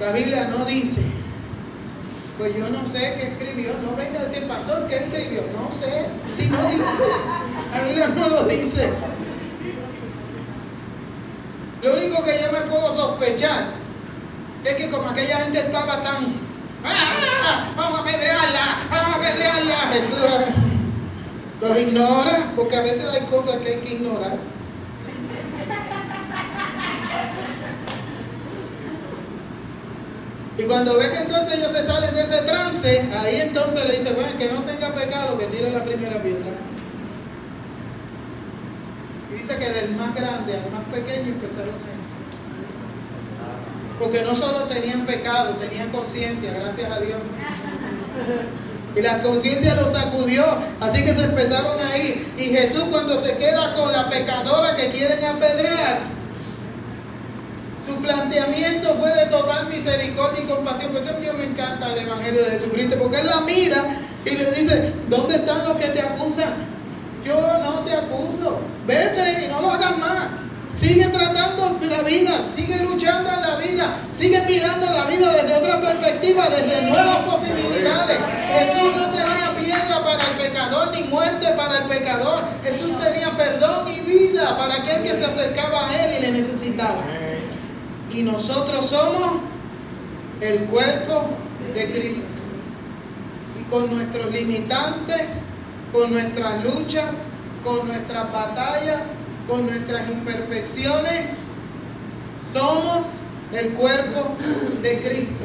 La 0.00 0.12
Biblia 0.12 0.44
no 0.44 0.64
dice. 0.64 1.02
Pues 2.38 2.56
yo 2.56 2.68
no 2.68 2.84
sé 2.84 3.16
qué 3.18 3.32
escribió. 3.32 3.72
No 3.82 3.96
venga 3.96 4.20
a 4.20 4.24
decir, 4.24 4.46
pastor, 4.46 4.86
¿qué 4.86 4.96
escribió? 4.96 5.42
No 5.52 5.68
sé. 5.68 6.06
Si 6.30 6.48
no 6.48 6.62
dice. 6.66 7.02
La 7.72 7.80
Biblia 7.82 8.08
no 8.08 8.28
lo 8.28 8.44
dice. 8.44 8.88
Lo 11.82 11.94
único 11.94 12.22
que 12.22 12.40
yo 12.40 12.52
me 12.52 12.60
puedo 12.70 12.92
sospechar 12.92 13.66
es 14.64 14.74
que 14.74 14.88
como 14.88 15.10
aquella 15.10 15.38
gente 15.38 15.58
estaba 15.58 16.00
tan... 16.00 16.26
¡Ah! 16.84 17.64
Vamos 17.76 17.98
a 17.98 18.02
apedrearla, 18.02 18.76
vamos 18.88 19.14
a 19.14 19.18
apedrearla, 19.18 19.76
Jesús. 19.92 20.18
Los 21.60 21.76
ignora, 21.76 22.52
porque 22.54 22.76
a 22.76 22.82
veces 22.82 23.04
hay 23.12 23.26
cosas 23.26 23.56
que 23.56 23.70
hay 23.70 23.76
que 23.78 23.94
ignorar. 23.94 24.36
Y 30.58 30.64
cuando 30.64 30.98
ve 30.98 31.08
que 31.08 31.18
entonces 31.18 31.56
ellos 31.56 31.70
se 31.70 31.84
salen 31.84 32.12
de 32.14 32.22
ese 32.22 32.42
trance, 32.42 33.08
ahí 33.16 33.36
entonces 33.42 33.86
le 33.86 33.96
dice, 33.96 34.12
bueno, 34.12 34.36
que 34.36 34.50
no 34.50 34.62
tenga 34.64 34.92
pecado, 34.92 35.38
que 35.38 35.46
tire 35.46 35.70
la 35.70 35.84
primera 35.84 36.20
piedra. 36.20 36.50
Y 39.30 39.34
dice 39.40 39.56
que 39.56 39.70
del 39.70 39.94
más 39.94 40.12
grande 40.16 40.54
al 40.54 40.70
más 40.72 40.82
pequeño 40.92 41.28
empezaron 41.28 41.68
a 41.68 41.88
Porque 44.00 44.22
no 44.22 44.34
solo 44.34 44.64
tenían 44.64 45.06
pecado, 45.06 45.54
tenían 45.54 45.90
conciencia, 45.90 46.52
gracias 46.52 46.90
a 46.90 46.98
Dios. 46.98 47.18
Y 48.96 49.00
la 49.00 49.22
conciencia 49.22 49.76
los 49.76 49.92
sacudió. 49.92 50.44
Así 50.80 51.04
que 51.04 51.14
se 51.14 51.22
empezaron 51.22 51.76
a 51.80 51.98
ir. 51.98 52.32
Y 52.36 52.46
Jesús 52.46 52.86
cuando 52.90 53.16
se 53.16 53.36
queda 53.36 53.76
con 53.76 53.92
la 53.92 54.10
pecadora 54.10 54.74
que 54.74 54.90
quieren 54.90 55.24
apedrear, 55.24 56.17
planteamiento 58.00 58.94
fue 58.94 59.12
de 59.14 59.26
total 59.26 59.68
misericordia 59.68 60.42
y 60.42 60.46
compasión. 60.46 60.92
Por 60.92 61.00
eso 61.00 61.10
a 61.10 61.32
me 61.34 61.44
encanta 61.44 61.92
el 61.92 61.98
Evangelio 61.98 62.44
de 62.44 62.50
Jesucristo. 62.52 62.96
Porque 62.98 63.20
él 63.20 63.26
la 63.26 63.40
mira 63.42 63.84
y 64.24 64.30
le 64.30 64.50
dice, 64.50 64.94
¿dónde 65.08 65.36
están 65.36 65.64
los 65.64 65.76
que 65.76 65.88
te 65.88 66.00
acusan? 66.00 66.54
Yo 67.24 67.40
no 67.62 67.80
te 67.80 67.94
acuso. 67.94 68.60
Vete 68.86 69.44
y 69.44 69.48
no 69.48 69.60
lo 69.60 69.72
hagas 69.72 69.98
más. 69.98 70.28
Sigue 70.62 71.06
tratando 71.08 71.78
la 71.88 72.02
vida, 72.02 72.40
sigue 72.42 72.76
luchando 72.84 73.30
en 73.32 73.40
la 73.40 73.56
vida, 73.56 73.96
sigue 74.10 74.40
mirando 74.42 74.86
la 74.86 75.04
vida 75.04 75.32
desde 75.32 75.56
otra 75.56 75.80
perspectiva, 75.80 76.48
desde 76.48 76.82
nuevas 76.82 77.16
posibilidades. 77.18 78.18
Jesús 78.58 78.94
no 78.96 79.10
tenía 79.10 79.56
piedra 79.58 80.04
para 80.04 80.22
el 80.24 80.36
pecador 80.36 80.92
ni 80.92 81.04
muerte 81.04 81.46
para 81.56 81.78
el 81.78 81.84
pecador. 81.84 82.44
Jesús 82.62 82.90
tenía 82.98 83.36
perdón 83.36 83.88
y 83.88 84.00
vida 84.00 84.56
para 84.56 84.74
aquel 84.74 85.02
que 85.02 85.14
se 85.14 85.24
acercaba 85.24 85.88
a 85.88 86.04
Él 86.04 86.18
y 86.18 86.20
le 86.20 86.32
necesitaba. 86.32 87.02
Y 88.10 88.22
nosotros 88.22 88.86
somos 88.86 89.42
el 90.40 90.60
cuerpo 90.64 91.30
de 91.74 91.90
Cristo. 91.90 92.26
Y 93.60 93.70
con 93.70 93.90
nuestros 93.94 94.30
limitantes, 94.30 95.42
con 95.92 96.12
nuestras 96.12 96.64
luchas, 96.64 97.24
con 97.64 97.86
nuestras 97.86 98.32
batallas, 98.32 99.08
con 99.46 99.66
nuestras 99.66 100.10
imperfecciones, 100.10 101.26
somos 102.52 103.12
el 103.52 103.72
cuerpo 103.72 104.36
de 104.82 105.00
Cristo. 105.00 105.44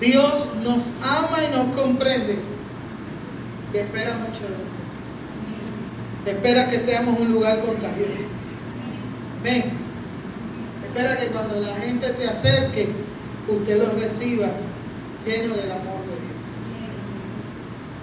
Dios 0.00 0.56
nos 0.64 0.92
ama 1.02 1.38
y 1.44 1.54
nos 1.54 1.76
comprende 1.76 2.38
y 3.72 3.76
espera 3.76 4.14
mucho 4.16 4.40
de 4.40 4.50
nosotros. 4.50 4.80
Espera 6.26 6.70
que 6.70 6.78
seamos 6.78 7.18
un 7.20 7.32
lugar 7.32 7.60
contagioso. 7.60 8.24
Ven. 9.42 9.64
Espera 10.86 11.16
que 11.16 11.26
cuando 11.28 11.60
la 11.60 11.74
gente 11.76 12.12
se 12.12 12.26
acerque, 12.26 12.88
usted 13.48 13.78
los 13.78 13.94
reciba 13.94 14.48
lleno 15.24 15.54
del 15.54 15.70
amor 15.70 16.00
de 16.00 16.16
Dios. 16.18 16.40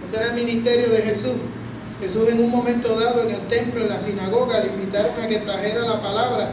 Ese 0.08 0.18
era 0.18 0.28
el 0.28 0.34
ministerio 0.34 0.90
de 0.90 1.02
Jesús. 1.02 1.36
Jesús 2.02 2.30
en 2.30 2.40
un 2.40 2.50
momento 2.50 2.98
dado 3.00 3.24
en 3.28 3.36
el 3.36 3.42
templo, 3.48 3.82
en 3.82 3.90
la 3.90 4.00
sinagoga, 4.00 4.60
le 4.62 4.68
invitaron 4.68 5.20
a 5.22 5.28
que 5.28 5.38
trajera 5.40 5.82
la 5.82 6.02
palabra. 6.02 6.52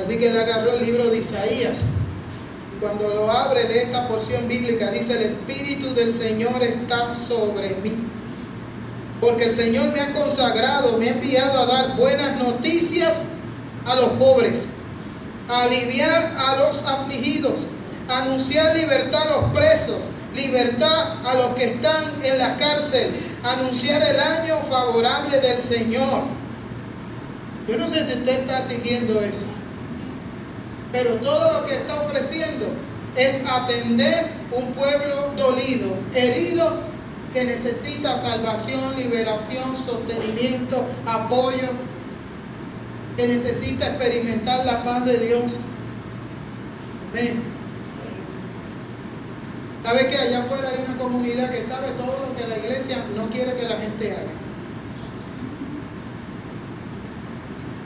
Así 0.00 0.16
que 0.16 0.30
le 0.30 0.40
agarró 0.40 0.74
el 0.74 0.86
libro 0.86 1.08
de 1.10 1.18
Isaías. 1.18 1.82
Cuando 2.80 3.08
lo 3.08 3.30
abre, 3.30 3.68
lee 3.68 3.80
esta 3.80 4.06
porción 4.06 4.46
bíblica. 4.46 4.90
Dice, 4.92 5.18
el 5.18 5.24
Espíritu 5.24 5.92
del 5.94 6.12
Señor 6.12 6.62
está 6.62 7.10
sobre 7.10 7.74
mí. 7.82 7.92
Porque 9.20 9.44
el 9.44 9.52
Señor 9.52 9.92
me 9.92 10.00
ha 10.00 10.12
consagrado, 10.12 10.96
me 10.96 11.08
ha 11.08 11.14
enviado 11.14 11.60
a 11.60 11.66
dar 11.66 11.96
buenas 11.96 12.38
noticias 12.38 13.37
a 13.86 13.94
los 13.94 14.10
pobres, 14.10 14.66
aliviar 15.48 16.36
a 16.38 16.56
los 16.56 16.82
afligidos, 16.82 17.66
anunciar 18.08 18.76
libertad 18.76 19.22
a 19.22 19.40
los 19.40 19.52
presos, 19.52 20.08
libertad 20.34 21.26
a 21.26 21.34
los 21.34 21.54
que 21.54 21.64
están 21.64 22.04
en 22.22 22.38
la 22.38 22.56
cárcel 22.56 23.28
anunciar 23.42 24.02
el 24.02 24.18
año 24.18 24.58
favorable 24.68 25.40
del 25.40 25.58
Señor. 25.58 26.22
Yo 27.68 27.76
no 27.76 27.86
sé 27.86 28.04
si 28.04 28.12
usted 28.12 28.40
está 28.40 28.66
siguiendo 28.66 29.20
eso, 29.20 29.44
pero 30.90 31.14
todo 31.16 31.60
lo 31.60 31.66
que 31.66 31.74
está 31.74 32.00
ofreciendo 32.00 32.66
es 33.14 33.44
atender 33.46 34.30
un 34.52 34.72
pueblo 34.72 35.32
dolido, 35.36 35.94
herido, 36.14 36.88
que 37.34 37.44
necesita 37.44 38.16
salvación, 38.16 38.96
liberación, 38.96 39.76
sostenimiento, 39.76 40.82
apoyo, 41.04 41.68
que 43.18 43.26
necesita 43.26 43.88
experimentar 43.88 44.64
la 44.64 44.84
paz 44.84 45.04
de 45.04 45.18
Dios. 45.18 45.62
Ven. 47.12 47.42
¿Sabe 49.84 50.06
que 50.06 50.16
allá 50.16 50.38
afuera 50.38 50.68
hay 50.68 50.84
una 50.86 50.96
comunidad 50.96 51.50
que 51.50 51.60
sabe 51.64 51.88
todo 51.96 52.28
lo 52.28 52.36
que 52.36 52.46
la 52.46 52.58
iglesia 52.58 53.04
no 53.16 53.28
quiere 53.28 53.54
que 53.54 53.64
la 53.64 53.76
gente 53.76 54.12
haga? 54.12 54.30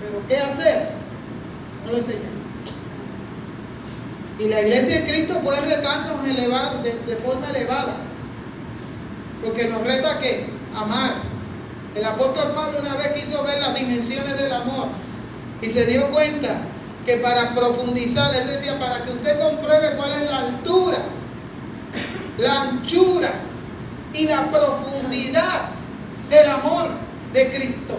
Pero 0.02 0.28
¿qué 0.28 0.36
hacer? 0.36 0.90
No 1.86 1.92
lo 1.92 1.96
enseñan. 1.96 2.42
Y 4.38 4.48
la 4.48 4.60
iglesia 4.60 5.00
de 5.00 5.06
Cristo 5.06 5.40
puede 5.40 5.60
retarnos 5.62 6.24
de, 6.24 6.92
de, 7.06 7.16
forma 7.16 7.48
elevada. 7.48 7.96
Porque 9.42 9.66
nos 9.66 9.82
reta 9.82 10.18
que 10.18 10.44
amar. 10.76 11.22
El 11.94 12.04
apóstol 12.04 12.52
Pablo 12.52 12.80
una 12.80 12.96
vez 12.96 13.12
quiso 13.12 13.42
ver 13.44 13.60
las 13.60 13.74
dimensiones 13.74 14.38
del 14.38 14.52
amor 14.52 14.88
y 15.62 15.68
se 15.68 15.86
dio 15.86 16.10
cuenta 16.10 16.60
que 17.06 17.16
para 17.16 17.54
profundizar, 17.54 18.34
él 18.34 18.46
decía, 18.46 18.78
para 18.78 19.02
que 19.04 19.12
usted 19.12 19.40
compruebe 19.40 19.96
cuál 19.96 20.22
es 20.22 20.30
la 20.30 20.38
altura 20.38 20.98
la 22.38 22.62
anchura 22.62 23.30
y 24.12 24.26
la 24.26 24.50
profundidad 24.50 25.68
del 26.28 26.50
amor 26.50 26.90
de 27.32 27.50
Cristo. 27.50 27.98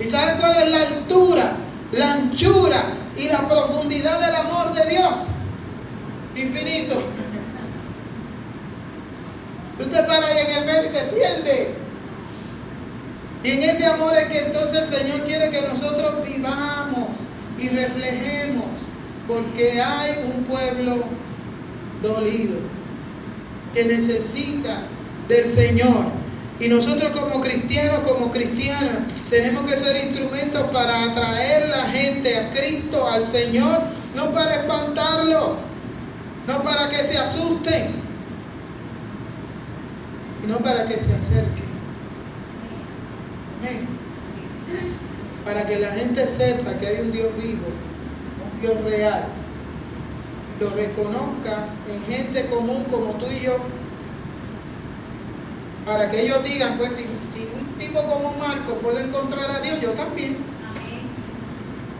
¿Y 0.00 0.06
saben 0.06 0.38
cuál 0.38 0.62
es 0.62 0.70
la 0.70 0.82
altura, 0.82 1.52
la 1.92 2.14
anchura 2.14 2.84
y 3.16 3.28
la 3.28 3.48
profundidad 3.48 4.20
del 4.20 4.34
amor 4.34 4.72
de 4.74 4.90
Dios? 4.90 5.26
Infinito. 6.34 6.94
Usted 9.78 10.06
para 10.06 10.26
ahí 10.26 10.38
en 10.46 10.56
el 10.58 10.64
medio 10.64 10.90
y 10.90 10.92
te 10.92 11.02
pierde. 11.04 11.81
Y 13.44 13.50
en 13.50 13.62
ese 13.62 13.86
amor 13.86 14.14
es 14.14 14.28
que 14.28 14.46
entonces 14.46 14.92
el 14.92 14.98
Señor 14.98 15.24
quiere 15.24 15.50
que 15.50 15.62
nosotros 15.62 16.26
vivamos 16.26 17.26
y 17.58 17.68
reflejemos, 17.68 18.66
porque 19.26 19.80
hay 19.80 20.32
un 20.34 20.44
pueblo 20.44 21.04
dolido, 22.02 22.58
que 23.74 23.84
necesita 23.84 24.82
del 25.28 25.46
Señor. 25.46 26.22
Y 26.60 26.68
nosotros 26.68 27.10
como 27.10 27.40
cristianos, 27.40 28.00
como 28.00 28.30
cristianas, 28.30 28.98
tenemos 29.28 29.62
que 29.62 29.76
ser 29.76 30.06
instrumentos 30.06 30.62
para 30.70 31.10
atraer 31.10 31.68
la 31.68 31.88
gente 31.88 32.38
a 32.38 32.50
Cristo, 32.50 33.08
al 33.08 33.22
Señor, 33.22 33.82
no 34.14 34.30
para 34.30 34.54
espantarlo, 34.54 35.56
no 36.46 36.62
para 36.62 36.88
que 36.88 37.02
se 37.02 37.18
asusten, 37.18 38.02
sino 40.40 40.58
para 40.58 40.86
que 40.86 40.98
se 40.98 41.12
acerquen. 41.12 41.61
Para 45.44 45.66
que 45.66 45.78
la 45.78 45.92
gente 45.92 46.26
sepa 46.26 46.74
que 46.74 46.86
hay 46.86 47.00
un 47.00 47.12
Dios 47.12 47.28
vivo, 47.36 47.66
un 48.54 48.60
Dios 48.60 48.84
real, 48.84 49.24
lo 50.60 50.70
reconozca 50.70 51.66
en 51.88 52.02
gente 52.04 52.46
común 52.46 52.84
como 52.84 53.14
tú 53.14 53.26
y 53.26 53.40
yo 53.40 53.56
para 55.84 56.08
que 56.08 56.22
ellos 56.22 56.42
digan, 56.44 56.76
pues 56.78 56.92
si, 56.94 57.02
un 57.02 57.78
tipo 57.78 58.02
como 58.02 58.34
Marco 58.34 58.74
puede 58.74 59.02
encontrar 59.02 59.50
a 59.50 59.60
Dios, 59.60 59.80
yo 59.80 59.92
también. 59.92 60.36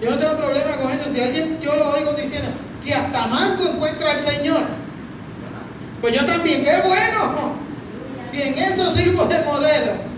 Yo 0.01 0.11
no 0.11 0.19
tengo 0.19 0.37
problema 0.37 0.77
con 0.77 0.91
eso. 0.91 1.11
Si 1.11 1.21
alguien 1.21 1.61
yo 1.61 1.77
lo 1.77 1.91
oigo 1.91 2.13
diciendo, 2.13 2.49
si 2.75 2.93
hasta 2.93 3.27
Marco 3.27 3.65
encuentra 3.65 4.13
al 4.13 4.19
Señor, 4.19 4.63
pues 6.01 6.15
yo 6.15 6.25
también, 6.25 6.65
qué 6.65 6.81
bueno. 6.85 7.55
Si 8.33 8.43
en 8.43 8.57
eso 8.57 8.91
sirvo 8.91 9.25
de 9.27 9.41
modelo. 9.45 10.12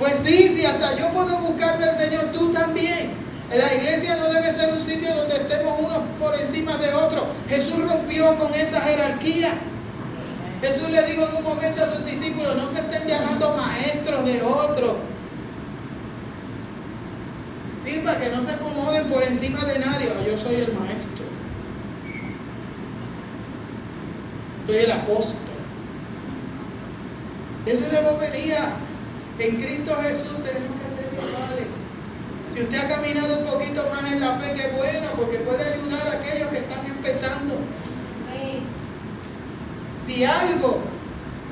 Pues 0.00 0.18
sí, 0.18 0.48
si 0.48 0.64
hasta 0.64 0.96
yo 0.96 1.10
puedo 1.10 1.36
buscar 1.40 1.78
del 1.78 1.92
Señor, 1.92 2.32
tú 2.32 2.50
también. 2.50 3.12
La 3.54 3.74
iglesia 3.74 4.16
no 4.16 4.32
debe 4.32 4.50
ser 4.50 4.72
un 4.72 4.80
sitio 4.80 5.14
donde 5.14 5.36
estemos 5.36 5.78
unos 5.78 5.98
por 6.18 6.34
encima 6.34 6.78
de 6.78 6.94
otros. 6.94 7.24
Jesús 7.50 7.80
rompió 7.86 8.34
con 8.36 8.54
esa 8.54 8.80
jerarquía. 8.80 9.52
Jesús 10.62 10.88
le 10.88 11.02
dijo 11.02 11.28
en 11.28 11.36
un 11.36 11.42
momento 11.42 11.84
a 11.84 11.88
sus 11.88 12.06
discípulos, 12.06 12.56
no 12.56 12.66
se 12.66 12.78
estén 12.78 13.06
llamando 13.06 13.54
maestros 13.54 14.24
de 14.24 14.40
otros. 14.42 14.92
Sí, 17.84 18.00
para 18.02 18.18
que 18.20 18.30
no 18.30 18.42
se 18.42 18.52
acomoden 18.52 19.06
por 19.10 19.22
encima 19.22 19.62
de 19.64 19.80
nadie. 19.80 20.14
Ah, 20.16 20.24
yo 20.26 20.38
soy 20.38 20.54
el 20.54 20.72
maestro. 20.72 21.26
Soy 24.66 24.76
el 24.76 24.92
apóstol. 24.92 25.40
Ese 27.66 27.90
de 27.90 28.00
bobería. 28.00 28.76
En 29.40 29.56
Cristo 29.56 29.96
Jesús 30.02 30.44
tenemos 30.44 30.80
que 30.82 30.88
ser 30.88 31.08
iguales. 31.12 31.66
Si 32.52 32.62
usted 32.62 32.78
ha 32.78 32.88
caminado 32.88 33.38
un 33.38 33.46
poquito 33.46 33.88
más 33.90 34.12
en 34.12 34.20
la 34.20 34.38
fe, 34.38 34.52
qué 34.54 34.68
bueno, 34.76 35.08
porque 35.16 35.38
puede 35.38 35.64
ayudar 35.64 36.06
a 36.08 36.12
aquellos 36.12 36.48
que 36.50 36.58
están 36.58 36.84
empezando 36.86 37.58
si 40.10 40.24
algo 40.24 40.82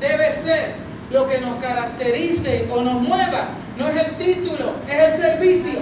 debe 0.00 0.33
ser 0.33 0.75
lo 1.11 1.28
que 1.28 1.38
nos 1.38 1.62
caracterice 1.62 2.68
o 2.71 2.83
nos 2.83 2.95
mueva, 2.95 3.50
no 3.76 3.88
es 3.88 3.97
el 3.97 4.16
título, 4.16 4.75
es 4.88 4.99
el 4.99 5.23
servicio. 5.23 5.80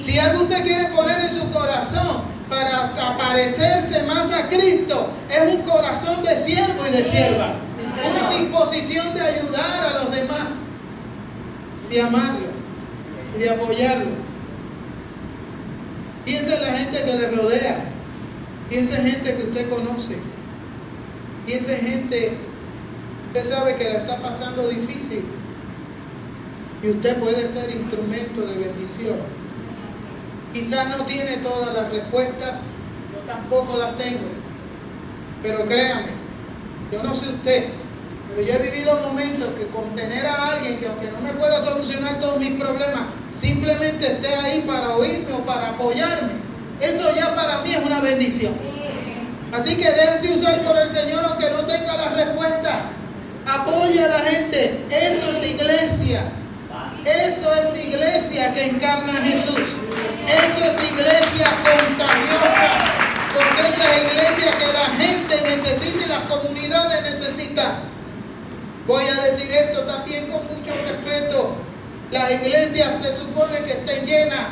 Si 0.00 0.18
algo 0.18 0.44
usted 0.44 0.64
quiere 0.64 0.88
poner 0.88 1.20
en 1.20 1.30
su 1.30 1.52
corazón 1.52 2.22
para 2.48 2.86
aparecerse 3.12 4.02
más 4.04 4.32
a 4.32 4.48
Cristo, 4.48 5.10
es 5.28 5.52
un 5.52 5.62
corazón 5.62 6.24
de 6.24 6.36
siervo 6.36 6.86
y 6.88 6.96
de 6.96 7.04
sierva. 7.04 7.54
Una 8.08 8.30
disposición 8.30 9.14
de 9.14 9.20
ayudar 9.20 9.82
a 9.82 10.04
los 10.04 10.14
demás, 10.14 10.66
de 11.90 12.00
amarlo 12.00 12.46
y 13.34 13.38
de 13.38 13.50
apoyarlo. 13.50 14.10
Piense 16.24 16.54
en 16.54 16.60
la 16.60 16.72
gente 16.72 17.02
que 17.02 17.14
le 17.14 17.30
rodea. 17.30 17.84
Piense 18.68 18.96
en 18.96 19.10
gente 19.10 19.36
que 19.36 19.42
usted 19.42 19.68
conoce. 19.68 20.16
Piense 21.46 21.76
gente, 21.76 22.36
usted 23.28 23.44
sabe 23.44 23.74
que 23.74 23.84
la 23.84 23.98
está 23.98 24.20
pasando 24.20 24.68
difícil 24.68 25.24
y 26.82 26.90
usted 26.90 27.18
puede 27.18 27.48
ser 27.48 27.70
instrumento 27.70 28.42
de 28.42 28.58
bendición. 28.58 29.16
Quizás 30.52 30.96
no 30.96 31.04
tiene 31.04 31.38
todas 31.38 31.74
las 31.74 31.90
respuestas, 31.90 32.62
yo 33.12 33.20
tampoco 33.26 33.76
las 33.76 33.96
tengo, 33.96 34.28
pero 35.42 35.64
créame, 35.66 36.08
yo 36.90 37.02
no 37.02 37.14
sé 37.14 37.30
usted, 37.30 37.64
pero 38.34 38.46
yo 38.46 38.54
he 38.54 38.58
vivido 38.58 38.98
momentos 39.00 39.48
que 39.58 39.66
con 39.66 39.94
tener 39.94 40.24
a 40.26 40.52
alguien 40.52 40.78
que 40.78 40.86
aunque 40.86 41.10
no 41.10 41.20
me 41.20 41.32
pueda 41.32 41.60
solucionar 41.60 42.20
todos 42.20 42.38
mis 42.38 42.52
problemas, 42.52 43.02
simplemente 43.30 44.12
esté 44.12 44.34
ahí 44.34 44.62
para 44.62 44.94
oírme 44.94 45.32
o 45.32 45.44
para 45.44 45.68
apoyarme, 45.68 46.32
eso 46.80 47.14
ya 47.14 47.34
para 47.34 47.60
mí 47.60 47.72
es 47.72 47.84
una 47.84 48.00
bendición. 48.00 48.54
Así 49.52 49.76
que 49.76 49.90
déjense 49.90 50.32
usar 50.32 50.62
por 50.62 50.78
el 50.78 50.88
Señor 50.88 51.24
aunque 51.24 51.50
no 51.50 51.66
tenga 51.66 51.96
la 51.96 52.08
respuesta. 52.10 52.82
Apoya 53.46 54.04
a 54.04 54.08
la 54.08 54.18
gente. 54.20 54.86
Eso 54.90 55.30
es 55.30 55.50
iglesia. 55.50 56.22
Eso 57.04 57.52
es 57.54 57.84
iglesia 57.84 58.54
que 58.54 58.66
encarna 58.66 59.12
a 59.12 59.22
Jesús. 59.22 59.76
Eso 60.26 60.64
es 60.64 60.92
iglesia 60.92 61.48
contagiosa. 61.64 62.78
Porque 63.34 63.68
esa 63.68 63.94
es 63.94 64.12
iglesia 64.12 64.52
que 64.58 64.72
la 64.72 65.04
gente 65.04 65.42
necesita 65.42 66.04
y 66.04 66.08
las 66.08 66.22
comunidades 66.22 67.02
necesitan. 67.02 67.89
Voy 68.86 69.04
a 69.04 69.24
decir 69.24 69.50
esto 69.50 69.82
también 69.84 70.30
con 70.30 70.42
mucho 70.46 70.72
respeto. 70.74 71.56
Las 72.10 72.30
iglesias 72.32 73.00
se 73.02 73.14
supone 73.14 73.60
que 73.60 73.72
estén 73.72 74.06
llenas. 74.06 74.48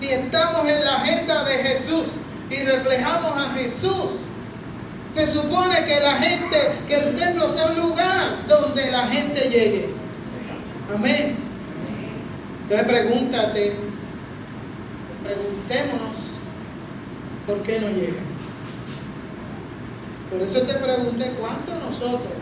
Si 0.00 0.10
estamos 0.10 0.68
en 0.68 0.84
la 0.84 0.96
agenda 0.96 1.44
de 1.44 1.54
Jesús, 1.64 2.18
y 2.50 2.56
reflejamos 2.62 3.32
a 3.36 3.50
Jesús. 3.54 4.10
Se 5.12 5.26
supone 5.26 5.74
que 5.86 6.00
la 6.00 6.14
gente, 6.16 6.56
que 6.86 6.94
el 6.94 7.14
templo 7.14 7.48
sea 7.48 7.68
un 7.68 7.80
lugar 7.80 8.46
donde 8.46 8.90
la 8.90 9.06
gente 9.08 9.48
llegue. 9.48 9.90
Amén. 10.94 11.36
Entonces 12.62 12.86
pregúntate, 12.86 13.76
preguntémonos, 15.24 16.16
¿por 17.46 17.62
qué 17.62 17.80
no 17.80 17.88
llega? 17.88 18.20
Por 20.30 20.42
eso 20.42 20.60
te 20.62 20.74
pregunté, 20.74 21.32
¿cuánto 21.40 21.74
nosotros 21.76 22.32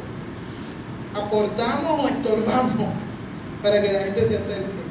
aportamos 1.16 2.04
o 2.04 2.08
estorbamos 2.08 2.88
para 3.62 3.80
que 3.82 3.92
la 3.92 4.00
gente 4.00 4.24
se 4.24 4.36
acerque? 4.36 4.86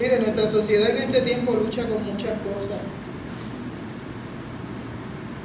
Mire, 0.00 0.18
nuestra 0.20 0.48
sociedad 0.48 0.90
en 0.90 0.96
este 0.96 1.20
tiempo 1.22 1.54
lucha 1.54 1.86
con 1.86 2.04
muchas 2.04 2.32
cosas. 2.40 2.78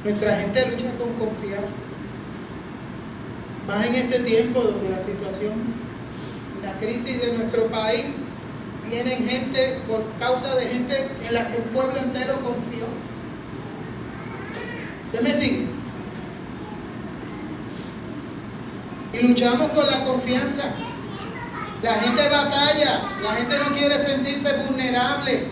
Nuestra 0.03 0.37
gente 0.37 0.65
lucha 0.71 0.91
con 0.97 1.13
confiar. 1.13 1.63
Más 3.67 3.85
en 3.85 3.95
este 3.95 4.19
tiempo 4.19 4.61
donde 4.61 4.89
la 4.89 5.01
situación, 5.01 5.53
la 6.63 6.73
crisis 6.77 7.21
de 7.21 7.37
nuestro 7.37 7.67
país, 7.67 8.15
vienen 8.89 9.27
gente 9.27 9.77
por 9.87 10.03
causa 10.19 10.55
de 10.55 10.65
gente 10.65 11.09
en 11.27 11.33
la 11.33 11.47
que 11.49 11.57
un 11.57 11.65
pueblo 11.65 11.97
entero 11.97 12.33
confió. 12.35 12.85
¿Usted 15.11 15.21
me 15.21 15.35
Y 19.19 19.27
luchamos 19.27 19.69
con 19.69 19.85
la 19.85 20.03
confianza. 20.05 20.63
La 21.81 21.93
gente 21.95 22.21
batalla, 22.29 23.01
la 23.21 23.33
gente 23.33 23.57
no 23.57 23.75
quiere 23.75 23.99
sentirse 23.99 24.53
vulnerable. 24.65 25.45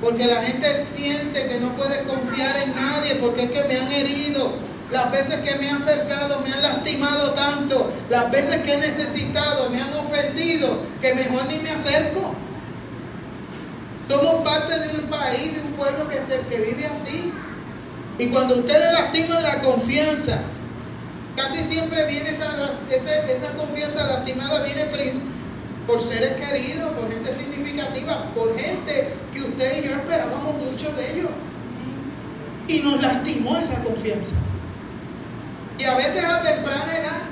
Porque 0.00 0.26
la 0.26 0.42
gente 0.42 0.74
siente 0.74 1.46
que 1.46 1.60
no 1.60 1.72
puede 1.74 2.02
confiar 2.04 2.56
en 2.56 2.74
nadie 2.74 3.14
porque 3.16 3.44
es 3.44 3.50
que 3.50 3.64
me 3.64 3.78
han 3.78 3.90
herido. 3.90 4.52
Las 4.90 5.10
veces 5.10 5.40
que 5.40 5.54
me 5.54 5.70
han 5.70 5.76
acercado 5.76 6.40
me 6.40 6.52
han 6.52 6.60
lastimado 6.60 7.32
tanto. 7.32 7.90
Las 8.10 8.30
veces 8.30 8.62
que 8.62 8.74
he 8.74 8.78
necesitado 8.78 9.70
me 9.70 9.80
han 9.80 9.92
ofendido 9.94 10.78
que 11.00 11.14
mejor 11.14 11.46
ni 11.46 11.58
me 11.60 11.70
acerco. 11.70 12.34
Somos 14.08 14.42
parte 14.42 14.78
de 14.78 14.98
un 14.98 15.06
país, 15.08 15.54
de 15.54 15.60
un 15.62 15.72
pueblo 15.74 16.08
que, 16.08 16.18
que 16.50 16.60
vive 16.60 16.86
así. 16.86 17.32
Y 18.18 18.26
cuando 18.26 18.56
usted 18.56 18.78
le 18.78 18.92
lastima 18.92 19.40
la 19.40 19.60
confianza, 19.62 20.42
casi 21.36 21.64
siempre 21.64 22.06
viene 22.06 22.30
esa, 22.30 22.74
esa, 22.90 23.26
esa 23.26 23.52
confianza 23.54 24.06
lastimada, 24.06 24.62
viene 24.62 24.86
por 25.86 26.00
seres 26.00 26.32
queridos, 26.40 26.90
por 26.92 27.10
gente 27.10 27.32
significativa, 27.32 28.30
por 28.34 28.56
gente 28.56 29.12
que 29.32 29.40
usted 29.40 29.82
y 29.82 29.88
yo 29.88 29.94
esperábamos 29.94 30.54
mucho 30.54 30.92
de 30.92 31.12
ellos. 31.12 31.30
Y 32.68 32.80
nos 32.80 33.02
lastimó 33.02 33.56
esa 33.56 33.82
confianza. 33.82 34.34
Y 35.78 35.84
a 35.84 35.94
veces 35.96 36.24
a 36.24 36.40
temprana 36.40 36.96
edad. 36.96 37.22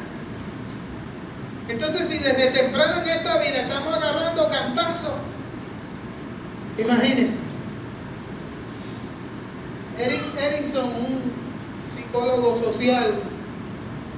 Entonces, 1.69 2.09
si 2.09 2.19
desde 2.19 2.51
temprano 2.51 3.01
en 3.01 3.09
esta 3.09 3.39
vida 3.39 3.61
estamos 3.63 3.95
agarrando 3.95 4.49
cantazos, 4.49 5.13
imagínense. 6.77 7.39
Eric 9.99 10.23
Erickson, 10.37 10.87
un 10.87 11.33
psicólogo 11.95 12.59
social, 12.59 13.21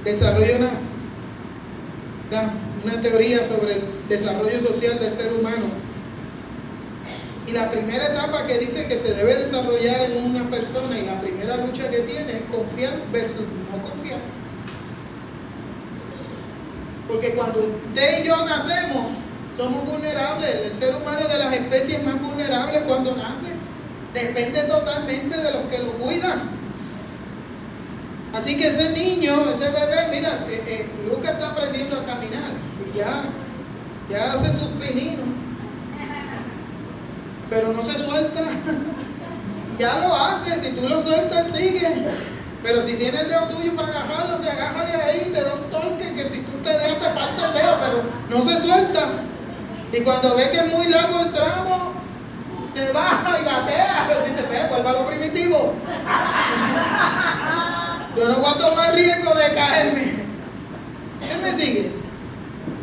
desarrolló 0.03 0.57
una, 0.57 0.71
una 2.31 2.53
una 2.83 2.99
teoría 2.99 3.43
sobre 3.45 3.75
el 3.75 3.83
desarrollo 4.09 4.59
social 4.59 4.99
del 4.99 5.11
ser 5.11 5.33
humano. 5.33 5.65
Y 7.47 7.51
la 7.51 7.69
primera 7.69 8.07
etapa 8.07 8.45
que 8.45 8.57
dice 8.57 8.85
que 8.85 8.97
se 8.97 9.13
debe 9.13 9.35
desarrollar 9.35 10.01
en 10.01 10.23
una 10.23 10.49
persona 10.49 10.97
y 10.97 11.05
la 11.05 11.19
primera 11.19 11.57
lucha 11.57 11.89
que 11.89 11.99
tiene 11.99 12.33
es 12.33 12.41
confiar 12.51 12.93
versus 13.11 13.41
no 13.41 13.81
confiar. 13.81 14.19
Porque 17.07 17.33
cuando 17.33 17.59
usted 17.59 18.23
y 18.23 18.27
yo 18.27 18.45
nacemos, 18.45 19.07
somos 19.55 19.85
vulnerables. 19.85 20.67
El 20.67 20.75
ser 20.75 20.95
humano 20.95 21.19
es 21.19 21.29
de 21.29 21.37
las 21.37 21.53
especies 21.53 22.03
más 22.03 22.21
vulnerables 22.21 22.81
cuando 22.87 23.15
nace. 23.15 23.47
Depende 24.13 24.61
totalmente 24.63 25.37
de 25.37 25.51
los 25.51 25.63
que 25.69 25.79
lo 25.79 25.91
cuidan. 25.93 26.62
Así 28.33 28.57
que 28.57 28.67
ese 28.67 28.89
niño, 28.89 29.47
ese 29.51 29.69
bebé, 29.69 30.07
mira, 30.09 30.43
eh, 30.49 30.63
eh, 30.65 30.89
Lucas 31.07 31.33
está 31.33 31.49
aprendiendo 31.49 31.99
a 31.99 32.03
caminar 32.03 32.51
y 32.83 32.97
ya, 32.97 33.23
ya 34.09 34.33
hace 34.33 34.51
sus 34.51 34.69
pininos. 34.69 35.27
Pero 37.47 37.73
no 37.73 37.83
se 37.83 37.99
suelta. 37.99 38.41
ya 39.79 39.99
lo 39.99 40.15
hace, 40.15 40.59
si 40.59 40.71
tú 40.71 40.89
lo 40.89 40.99
sueltas, 40.99 41.53
él 41.53 41.61
sigue. 41.63 41.87
Pero 42.63 42.81
si 42.81 42.93
tiene 42.95 43.19
el 43.19 43.27
dedo 43.27 43.45
tuyo 43.47 43.75
para 43.75 43.89
agajarlo, 43.89 44.37
se 44.41 44.49
agaja 44.49 44.83
de 44.83 45.03
ahí, 45.03 45.29
te 45.31 45.43
da 45.43 45.53
un 45.53 45.69
torque 45.69 46.15
que 46.15 46.23
si 46.27 46.39
tú 46.39 46.53
te 46.63 46.69
dejas 46.69 46.97
te 46.97 47.09
falta 47.11 47.47
el 47.47 47.53
dedo, 47.53 47.77
pero 47.79 48.03
no 48.29 48.41
se 48.41 48.57
suelta. 48.57 49.09
Y 49.91 50.01
cuando 50.01 50.35
ve 50.35 50.49
que 50.49 50.57
es 50.57 50.73
muy 50.73 50.87
largo 50.87 51.19
el 51.19 51.31
tramo, 51.31 51.93
se 52.73 52.91
baja 52.91 53.39
y 53.39 53.45
gatea. 53.45 54.07
Dice, 54.27 54.47
ve, 54.49 54.67
vuelva 54.69 54.89
a 54.89 54.93
lo 54.93 55.05
primitivo. 55.05 55.75
Yo 58.15 58.27
no 58.27 58.35
voy 58.35 58.51
a 58.51 58.57
tomar 58.57 58.93
riesgo 58.93 59.33
de 59.33 59.55
caerme. 59.55 60.13
¿Qué 61.27 61.35
me 61.41 61.53
sigue? 61.53 61.91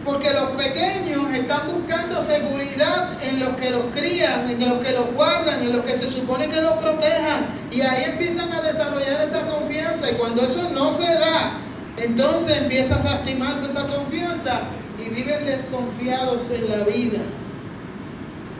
Porque 0.04 0.32
los 0.32 0.50
pequeños 0.50 1.32
están 1.32 1.68
buscando 1.68 2.20
seguridad 2.20 3.22
en 3.22 3.38
los 3.38 3.50
que 3.56 3.70
los 3.70 3.86
crían, 3.94 4.50
en 4.50 4.68
los 4.68 4.78
que 4.84 4.92
los 4.92 5.12
guardan, 5.14 5.62
en 5.62 5.76
los 5.76 5.84
que 5.84 5.94
se 5.94 6.10
supone 6.10 6.48
que 6.48 6.60
los 6.60 6.72
protejan. 6.74 7.46
Y 7.70 7.80
ahí 7.82 8.04
empiezan 8.04 8.50
a 8.52 8.60
desarrollar 8.60 9.20
esa 9.22 9.46
confianza. 9.46 10.10
Y 10.10 10.14
cuando 10.14 10.42
eso 10.42 10.70
no 10.70 10.90
se 10.90 11.14
da, 11.14 11.58
entonces 11.96 12.58
empieza 12.58 12.96
a 13.00 13.04
lastimarse 13.04 13.66
esa 13.66 13.86
confianza 13.86 14.60
y 14.98 15.10
viven 15.10 15.44
desconfiados 15.44 16.50
en 16.50 16.68
la 16.68 16.84
vida, 16.84 17.20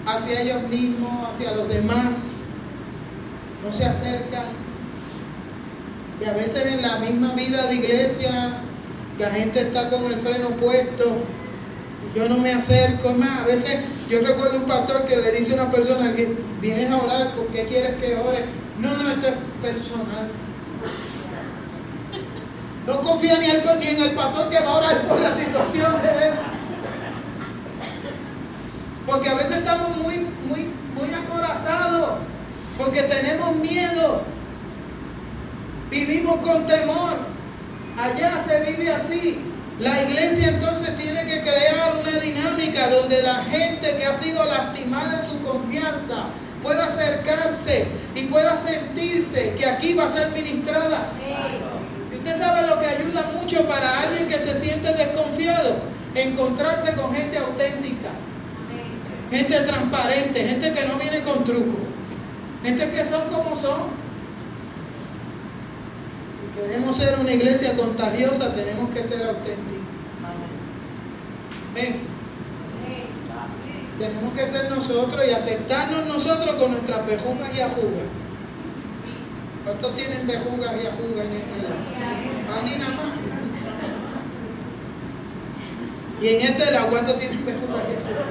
hacia 0.07 0.43
ellos 0.43 0.63
mismos, 0.65 1.29
hacia 1.29 1.53
los 1.53 1.69
demás. 1.69 2.33
No 3.65 3.73
se 3.73 3.85
acercan. 3.85 4.70
Y 6.21 6.25
a 6.25 6.33
veces 6.33 6.67
en 6.67 6.83
la 6.83 6.99
misma 6.99 7.33
vida 7.35 7.67
de 7.67 7.75
iglesia, 7.77 8.59
la 9.19 9.31
gente 9.31 9.61
está 9.61 9.89
con 9.89 10.05
el 10.05 10.21
freno 10.21 10.51
puesto 10.51 11.17
y 12.05 12.19
yo 12.19 12.29
no 12.29 12.37
me 12.39 12.53
acerco 12.53 13.13
más. 13.13 13.41
A 13.41 13.47
veces 13.47 13.79
yo 14.09 14.21
recuerdo 14.21 14.59
un 14.59 14.65
pastor 14.65 15.05
que 15.07 15.17
le 15.17 15.33
dice 15.33 15.53
a 15.53 15.63
una 15.63 15.71
persona 15.71 16.15
que 16.15 16.37
vienes 16.61 16.91
a 16.91 16.99
orar, 16.99 17.35
¿por 17.35 17.47
qué 17.47 17.65
quieres 17.65 17.95
que 17.97 18.17
ore? 18.17 18.45
No, 18.79 18.97
no, 18.97 19.11
esto 19.11 19.29
es 19.29 19.35
personal. 19.63 20.31
No 22.87 23.01
confía 23.03 23.39
ni, 23.39 23.47
ni 23.47 23.87
en 23.87 24.03
el 24.03 24.13
pastor 24.13 24.49
que 24.49 24.61
va 24.61 24.71
a 24.71 24.77
orar 24.77 25.03
por 25.07 25.21
la 25.21 25.33
situación 25.33 26.03
de 26.03 26.09
él. 26.09 26.35
Porque 29.07 29.29
a 29.29 29.35
veces 29.35 29.59
estamos 29.59 29.97
muy, 29.97 30.27
muy, 30.49 30.71
muy 30.95 31.15
acorazados. 31.15 32.19
Porque 32.79 33.03
tenemos 33.03 33.57
miedo. 33.57 34.23
Vivimos 35.91 36.37
con 36.37 36.67
temor. 36.67 37.17
Allá 37.99 38.39
se 38.39 38.61
vive 38.61 38.93
así. 38.93 39.39
La 39.81 40.03
iglesia 40.03 40.49
entonces 40.49 40.95
tiene 40.97 41.25
que 41.25 41.41
crear 41.41 41.97
una 42.01 42.19
dinámica 42.21 42.89
donde 42.91 43.23
la 43.23 43.37
gente 43.45 43.97
que 43.97 44.07
ha 44.07 44.13
sido 44.13 44.45
lastimada 44.45 45.17
en 45.17 45.23
su 45.23 45.43
confianza 45.43 46.27
pueda 46.63 46.85
acercarse 46.85 47.87
y 48.15 48.25
pueda 48.25 48.57
sentirse 48.57 49.55
que 49.55 49.67
aquí 49.67 49.95
va 49.95 50.05
a 50.05 50.09
ser 50.09 50.31
ministrada. 50.33 51.13
Usted 52.15 52.37
sabe 52.39 52.69
lo 52.69 52.79
que 52.79 52.87
ayuda 52.87 53.31
mucho 53.35 53.67
para 53.67 54.01
alguien 54.01 54.29
que 54.29 54.39
se 54.39 54.55
siente 54.55 54.93
desconfiado, 54.93 55.77
encontrarse 56.15 56.93
con 56.93 57.15
gente 57.15 57.39
auténtica, 57.39 58.11
gente 59.31 59.61
transparente, 59.61 60.47
gente 60.47 60.73
que 60.73 60.85
no 60.87 60.97
viene 60.97 61.23
con 61.23 61.43
truco, 61.45 61.79
gente 62.63 62.91
que 62.91 63.05
son 63.05 63.23
como 63.31 63.57
son. 63.57 64.00
Queremos 66.67 66.97
ser 66.97 67.19
una 67.19 67.33
iglesia 67.33 67.75
contagiosa, 67.77 68.55
tenemos 68.55 68.91
que 68.91 69.03
ser 69.03 69.23
auténticos. 69.23 69.81
Tenemos 73.99 74.35
que 74.35 74.47
ser 74.47 74.71
nosotros 74.71 75.23
y 75.27 75.31
aceptarnos 75.31 76.07
nosotros 76.07 76.57
con 76.57 76.73
nuestras 76.73 77.07
bejugas 77.07 77.55
y 77.55 77.61
ajugas. 77.61 78.05
¿Cuántos 79.65 79.95
tienen 79.95 80.27
bejugas 80.27 80.75
y 80.83 80.87
ajugas 80.87 81.27
en 81.27 81.33
este 81.33 81.63
lado? 81.63 82.59
A 82.59 82.63
mí 82.63 82.71
nada 82.79 82.95
más. 82.97 83.13
Y 86.23 86.29
en 86.29 86.41
este 86.41 86.71
lado, 86.73 86.89
¿cuántos 86.89 87.19
tienen 87.19 87.45
bejugas 87.45 87.83
y 87.89 87.95
ajugas? 87.97 88.27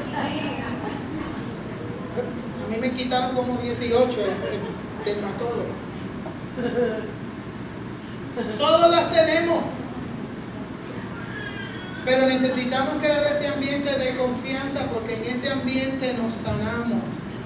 A 2.65 2.71
mí 2.71 2.77
me 2.79 2.91
quitaron 2.91 3.35
como 3.35 3.57
18 3.57 4.17
el 4.21 5.05
dermatólogo. 5.05 5.73
Todos 8.57 8.91
las 8.91 9.11
tenemos. 9.11 9.59
Pero 12.05 12.25
necesitamos 12.25 13.01
crear 13.01 13.23
ese 13.25 13.47
ambiente 13.47 13.97
de 13.97 14.15
confianza 14.15 14.81
porque 14.93 15.15
en 15.15 15.33
ese 15.33 15.51
ambiente 15.51 16.13
nos 16.13 16.33
sanamos 16.33 17.01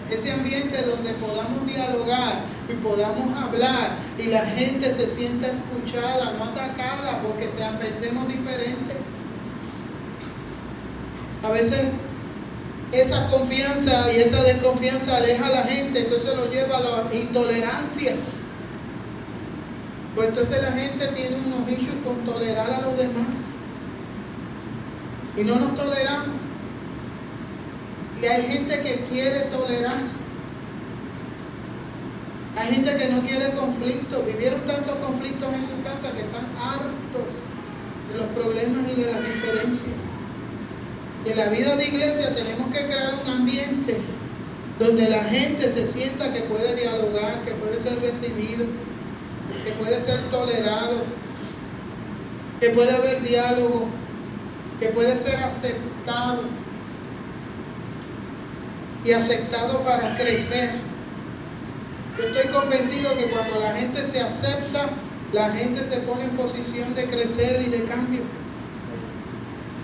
ese 0.09 0.31
ambiente 0.31 0.81
donde 0.83 1.11
podamos 1.13 1.65
dialogar 1.65 2.43
y 2.69 2.73
podamos 2.73 3.37
hablar 3.37 3.97
y 4.17 4.23
la 4.23 4.45
gente 4.45 4.91
se 4.91 5.07
sienta 5.07 5.47
escuchada, 5.47 6.33
no 6.37 6.45
atacada, 6.45 7.21
porque 7.21 7.49
sean, 7.49 7.77
pensemos 7.77 8.27
diferente. 8.27 8.95
A 11.43 11.49
veces 11.49 11.87
esa 12.91 13.27
confianza 13.27 14.13
y 14.13 14.17
esa 14.17 14.43
desconfianza 14.43 15.17
aleja 15.17 15.47
a 15.47 15.49
la 15.49 15.63
gente, 15.63 16.01
entonces 16.01 16.35
lo 16.35 16.49
lleva 16.49 16.77
a 16.77 16.81
la 16.81 17.15
intolerancia. 17.15 18.13
Pues 20.15 20.27
entonces 20.29 20.61
la 20.61 20.71
gente 20.71 21.07
tiene 21.07 21.37
unos 21.37 21.67
issues 21.69 21.95
con 22.03 22.17
tolerar 22.23 22.69
a 22.69 22.81
los 22.81 22.97
demás. 22.97 23.55
Y 25.35 25.43
no 25.43 25.55
nos 25.55 25.75
toleramos. 25.75 26.35
Y 28.21 28.25
hay 28.25 28.43
gente 28.43 28.79
que 28.81 29.05
quiere 29.09 29.41
tolerar. 29.41 30.01
Hay 32.55 32.75
gente 32.75 32.95
que 32.95 33.07
no 33.07 33.21
quiere 33.21 33.49
conflicto. 33.51 34.23
Vivieron 34.23 34.61
tantos 34.61 34.95
conflictos 34.97 35.51
en 35.53 35.63
su 35.63 35.83
casa 35.83 36.11
que 36.11 36.21
están 36.21 36.45
hartos 36.57 37.43
de 38.11 38.17
los 38.17 38.27
problemas 38.27 38.91
y 38.91 39.01
de 39.01 39.11
las 39.11 39.25
diferencias. 39.25 39.95
En 41.25 41.37
la 41.37 41.49
vida 41.49 41.75
de 41.75 41.87
iglesia 41.87 42.35
tenemos 42.35 42.67
que 42.67 42.85
crear 42.85 43.15
un 43.23 43.31
ambiente 43.31 43.97
donde 44.77 45.09
la 45.09 45.23
gente 45.23 45.69
se 45.69 45.87
sienta 45.87 46.31
que 46.33 46.41
puede 46.41 46.75
dialogar, 46.75 47.41
que 47.43 47.51
puede 47.51 47.79
ser 47.79 47.99
recibido, 48.01 48.65
que 49.63 49.71
puede 49.71 49.99
ser 49.99 50.29
tolerado, 50.29 51.03
que 52.59 52.69
puede 52.69 52.95
haber 52.95 53.21
diálogo, 53.21 53.87
que 54.79 54.89
puede 54.89 55.17
ser 55.17 55.37
aceptado 55.37 56.43
y 59.05 59.11
aceptado 59.11 59.79
para 59.83 60.15
crecer. 60.15 60.71
Yo 62.17 62.25
estoy 62.25 62.51
convencido 62.51 63.17
que 63.17 63.25
cuando 63.25 63.59
la 63.59 63.71
gente 63.71 64.05
se 64.05 64.21
acepta, 64.21 64.89
la 65.31 65.49
gente 65.49 65.83
se 65.83 65.97
pone 65.97 66.25
en 66.25 66.31
posición 66.31 66.93
de 66.93 67.05
crecer 67.05 67.61
y 67.61 67.69
de 67.69 67.83
cambio. 67.85 68.21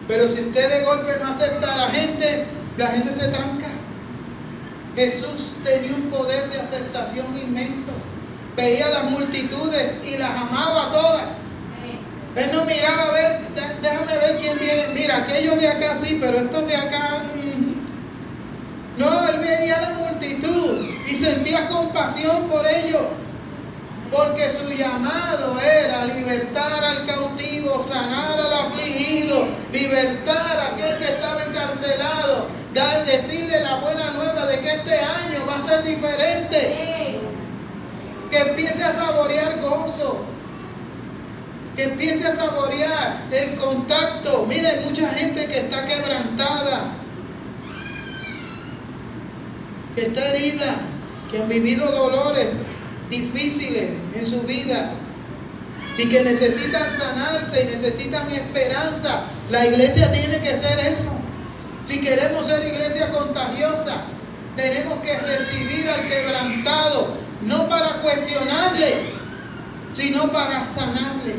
Pero 0.07 0.27
si 0.27 0.41
usted 0.41 0.69
de 0.69 0.85
golpe 0.85 1.13
no 1.19 1.29
acepta 1.29 1.73
a 1.73 1.77
la 1.77 1.89
gente, 1.89 2.45
la 2.77 2.87
gente 2.87 3.13
se 3.13 3.27
tranca. 3.27 3.67
Jesús 4.95 5.53
tenía 5.63 5.95
un 5.95 6.09
poder 6.09 6.49
de 6.49 6.59
aceptación 6.59 7.25
inmenso. 7.37 7.91
Veía 8.55 8.89
las 8.89 9.05
multitudes 9.05 9.97
y 10.03 10.17
las 10.17 10.31
amaba 10.31 10.87
a 10.87 10.91
todas. 10.91 11.37
Él 12.35 12.51
no 12.53 12.63
miraba 12.65 13.03
a 13.03 13.11
ver, 13.11 13.41
déjame 13.81 14.17
ver 14.17 14.37
quién 14.39 14.59
viene. 14.59 14.87
Mira, 14.93 15.17
aquellos 15.17 15.59
de 15.59 15.67
acá 15.67 15.95
sí, 15.95 16.17
pero 16.21 16.37
estos 16.37 16.67
de 16.67 16.75
acá 16.75 17.23
no, 18.99 19.29
él 19.29 19.39
veía 19.39 19.77
a 19.77 19.81
la 19.81 19.89
multitud 19.91 20.85
y 21.07 21.15
sentía 21.15 21.69
compasión 21.69 22.49
por 22.49 22.67
ellos. 22.67 23.03
Porque 24.11 24.49
su 24.49 24.73
llamado 24.73 25.57
era 25.61 26.03
libertar 26.03 26.83
al 26.83 27.05
cautivo, 27.05 27.79
sanar 27.79 28.37
al 28.37 28.53
afligido, 28.53 29.47
libertar 29.71 30.59
a 30.59 30.67
aquel 30.73 30.97
que 30.97 31.13
estaba 31.13 31.43
encarcelado, 31.43 32.47
dar, 32.73 33.05
decirle 33.05 33.61
la 33.61 33.75
buena 33.75 34.11
nueva 34.11 34.47
de 34.47 34.59
que 34.59 34.69
este 34.69 34.95
año 34.95 35.45
va 35.47 35.55
a 35.55 35.59
ser 35.59 35.81
diferente. 35.83 36.88
Que 38.31 38.37
empiece 38.37 38.83
a 38.83 38.91
saborear 38.91 39.59
gozo, 39.59 40.23
que 41.75 41.83
empiece 41.83 42.27
a 42.27 42.31
saborear 42.31 43.25
el 43.31 43.55
contacto. 43.55 44.45
Mire, 44.47 44.81
mucha 44.83 45.07
gente 45.09 45.47
que 45.47 45.59
está 45.59 45.85
quebrantada, 45.85 46.91
que 49.95 50.01
está 50.01 50.27
herida, 50.29 50.75
que 51.31 51.41
han 51.41 51.49
vivido 51.49 51.89
dolores 51.91 52.59
difíciles 53.09 53.91
en 54.13 54.25
su 54.25 54.41
vida. 54.43 54.93
y 55.97 56.07
que 56.07 56.23
necesitan 56.23 56.89
sanarse 56.89 57.63
y 57.63 57.65
necesitan 57.65 58.25
esperanza. 58.31 59.23
La 59.51 59.65
iglesia 59.65 60.09
tiene 60.13 60.39
que 60.39 60.55
ser 60.55 60.79
eso. 60.79 61.11
Si 61.85 61.99
queremos 61.99 62.45
ser 62.45 62.65
iglesia 62.65 63.09
contagiosa, 63.11 63.95
tenemos 64.55 64.93
que 64.99 65.17
recibir 65.17 65.89
al 65.89 66.07
quebrantado, 66.07 67.17
no 67.41 67.69
para 67.69 68.01
cuestionarle, 68.01 68.95
sino 69.93 70.31
para 70.31 70.63
sanarle. 70.63 71.35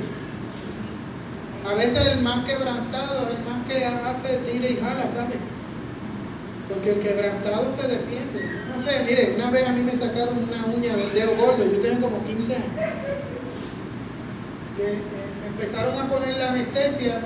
A 1.70 1.74
veces 1.74 2.06
el 2.06 2.20
más 2.22 2.44
quebrantado 2.44 3.28
el 3.28 3.44
más 3.44 3.66
que 3.68 3.84
hace 3.84 4.38
tira 4.38 4.68
y 4.68 4.76
jala, 4.76 5.08
¿sabe? 5.08 5.34
Porque 6.68 6.90
el 6.90 7.00
quebrantado 7.00 7.70
se 7.70 7.86
defiende. 7.86 8.60
No 8.72 8.78
sé, 8.78 9.02
mire, 9.06 9.34
una 9.36 9.50
vez 9.50 9.68
a 9.68 9.72
mí 9.72 9.82
me 9.82 9.94
sacaron 9.94 10.36
una 10.38 10.74
uña 10.74 10.96
del 10.96 11.12
dedo 11.12 11.36
gordo, 11.36 11.64
yo 11.64 11.80
tenía 11.80 12.00
como 12.00 12.24
15 12.24 12.54
años. 12.54 12.66
Me, 14.78 15.48
empezaron 15.48 15.98
a 15.98 16.08
poner 16.08 16.36
la 16.38 16.50
anestesia 16.52 17.20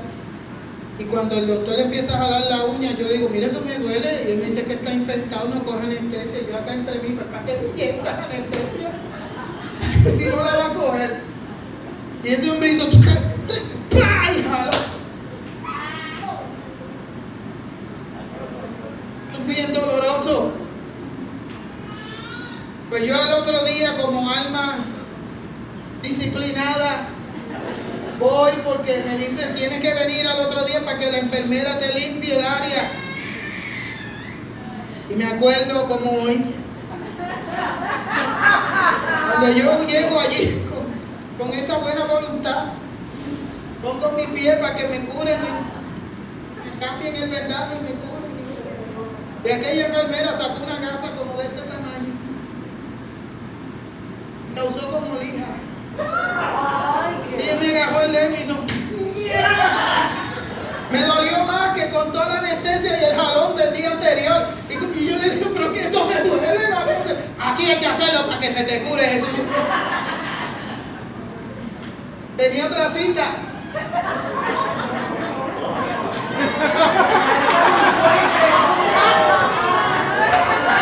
y 0.98 1.04
cuando 1.04 1.36
el 1.36 1.48
doctor 1.48 1.78
empieza 1.80 2.14
a 2.14 2.18
jalar 2.18 2.44
la 2.48 2.64
uña, 2.66 2.92
yo 2.96 3.08
le 3.08 3.14
digo, 3.14 3.28
mire, 3.28 3.46
eso 3.46 3.60
me 3.66 3.76
duele. 3.78 4.24
Y 4.26 4.32
él 4.32 4.38
me 4.38 4.44
dice 4.44 4.64
que 4.64 4.74
está 4.74 4.92
infectado, 4.92 5.48
no 5.48 5.64
coge 5.64 5.84
anestesia. 5.84 6.40
Y 6.42 6.50
yo 6.50 6.56
acá 6.56 6.72
entre 6.72 7.00
mí, 7.00 7.16
¿para 7.16 7.44
qué 7.44 7.70
inyectas 7.72 8.14
anestesia? 8.24 8.90
si 10.10 10.26
no 10.26 10.36
la 10.36 10.56
va 10.56 10.66
a 10.66 10.74
coger. 10.74 11.20
Y 12.22 12.28
ese 12.28 12.50
hombre 12.50 12.68
hizo, 12.68 12.86
¡ay, 14.04 14.44
jaló! 14.48 14.70
Es 19.32 19.46
bien 19.46 19.72
doloroso. 19.72 20.52
Pues 22.88 23.04
yo 23.04 23.20
al 23.20 23.42
otro 23.42 23.64
día, 23.64 23.96
como 24.00 24.30
alma 24.30 24.76
disciplinada, 26.02 27.08
Voy 28.18 28.52
porque 28.64 29.02
me 29.04 29.16
dicen, 29.16 29.54
tienes 29.54 29.80
que 29.80 29.92
venir 29.92 30.26
al 30.26 30.46
otro 30.46 30.64
día 30.64 30.84
para 30.84 30.98
que 30.98 31.10
la 31.10 31.18
enfermera 31.18 31.78
te 31.78 31.92
limpie 31.94 32.38
el 32.38 32.44
área. 32.44 32.90
Y 35.10 35.14
me 35.14 35.24
acuerdo 35.24 35.86
como 35.88 36.10
hoy. 36.22 36.54
Cuando 39.26 39.48
yo 39.48 39.86
llego 39.86 40.20
allí 40.20 40.62
con, 41.38 41.50
esta 41.50 41.78
buena 41.78 42.04
voluntad, 42.04 42.66
pongo 43.82 44.12
mi 44.12 44.26
pie 44.28 44.56
para 44.56 44.76
que 44.76 44.88
me 44.88 45.06
curen, 45.06 45.40
me 45.40 46.86
cambien 46.86 47.16
el 47.16 47.28
vendaje 47.28 47.76
y 47.80 47.82
me 47.82 47.90
curen. 48.00 48.14
Y 49.44 49.50
aquella 49.50 49.88
enfermera 49.88 50.32
sacó 50.32 50.62
una 50.62 50.76
gasa 50.76 51.10
como 51.16 51.34
de 51.34 51.46
este 51.46 51.62
tamaño. 51.62 52.14
La 54.54 54.64
usó 54.64 54.88
como 54.88 55.18
lija. 55.20 55.46
Me 57.60 57.82
agarró 57.82 58.02
el 58.02 58.12
dedo 58.12 58.30
y 58.30 58.40
hizo. 58.40 58.56
Me 60.90 61.00
dolió 61.00 61.44
más 61.44 61.74
que 61.74 61.90
con 61.90 62.12
toda 62.12 62.28
la 62.28 62.38
anestesia 62.38 63.00
y 63.00 63.04
el 63.04 63.16
jalón 63.16 63.56
del 63.56 63.74
día 63.74 63.90
anterior. 63.90 64.46
Y, 64.68 65.06
yo 65.06 65.16
le 65.16 65.30
digo, 65.30 65.50
pero 65.52 65.72
que 65.72 65.80
esto 65.80 66.06
me 66.06 66.20
duele 66.20 66.68
la 66.68 66.84
Así 67.50 67.70
hay 67.70 67.78
que 67.78 67.86
hacerlo 67.86 68.26
para 68.26 68.38
que 68.40 68.52
se 68.52 68.64
te 68.64 68.82
cure 68.82 69.16
eso. 69.16 69.26
Tenía 72.36 72.66
otra 72.66 72.88
cita. 72.88 73.24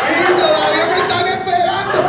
y 0.09 0.33
todavía 0.33 0.85
me 0.85 0.97
están 0.97 1.27
esperando. 1.27 2.03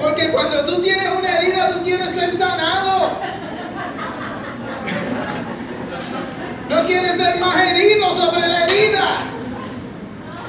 Porque 0.00 0.30
cuando 0.30 0.64
tú 0.66 0.82
tienes 0.82 1.08
una 1.10 1.38
herida, 1.38 1.68
tú 1.70 1.82
quieres 1.82 2.13
sanado. 2.32 3.18
No 6.68 6.86
quieres 6.86 7.16
ser 7.16 7.38
más 7.38 7.56
herido 7.70 8.10
sobre 8.12 8.46
la 8.46 8.64
herida. 8.64 9.18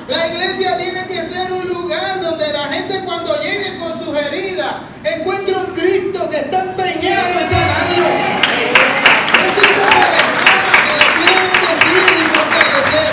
La 0.07 0.27
iglesia 0.27 0.77
tiene 0.77 1.05
que 1.07 1.25
ser 1.25 1.51
un 1.51 1.67
lugar 1.67 2.21
donde 2.21 2.51
la 2.53 2.65
gente 2.65 3.01
cuando 3.03 3.35
llegue 3.41 3.79
con 3.79 3.91
sus 3.91 4.15
heridas 4.15 4.75
encuentre 5.03 5.55
un 5.55 5.73
Cristo 5.73 6.29
que 6.29 6.37
está 6.37 6.61
empeñado 6.61 7.39
en 7.39 7.49
sanarlo. 7.49 8.05
Un 8.05 9.49
Cristo 9.55 9.81
que 9.89 9.97
le 9.97 10.19
ama, 10.21 10.43
que 10.85 10.93
lo 11.01 11.07
quiere 11.17 11.37
bendecir 11.41 12.05
y 12.17 12.25
fortalecer. 12.35 13.11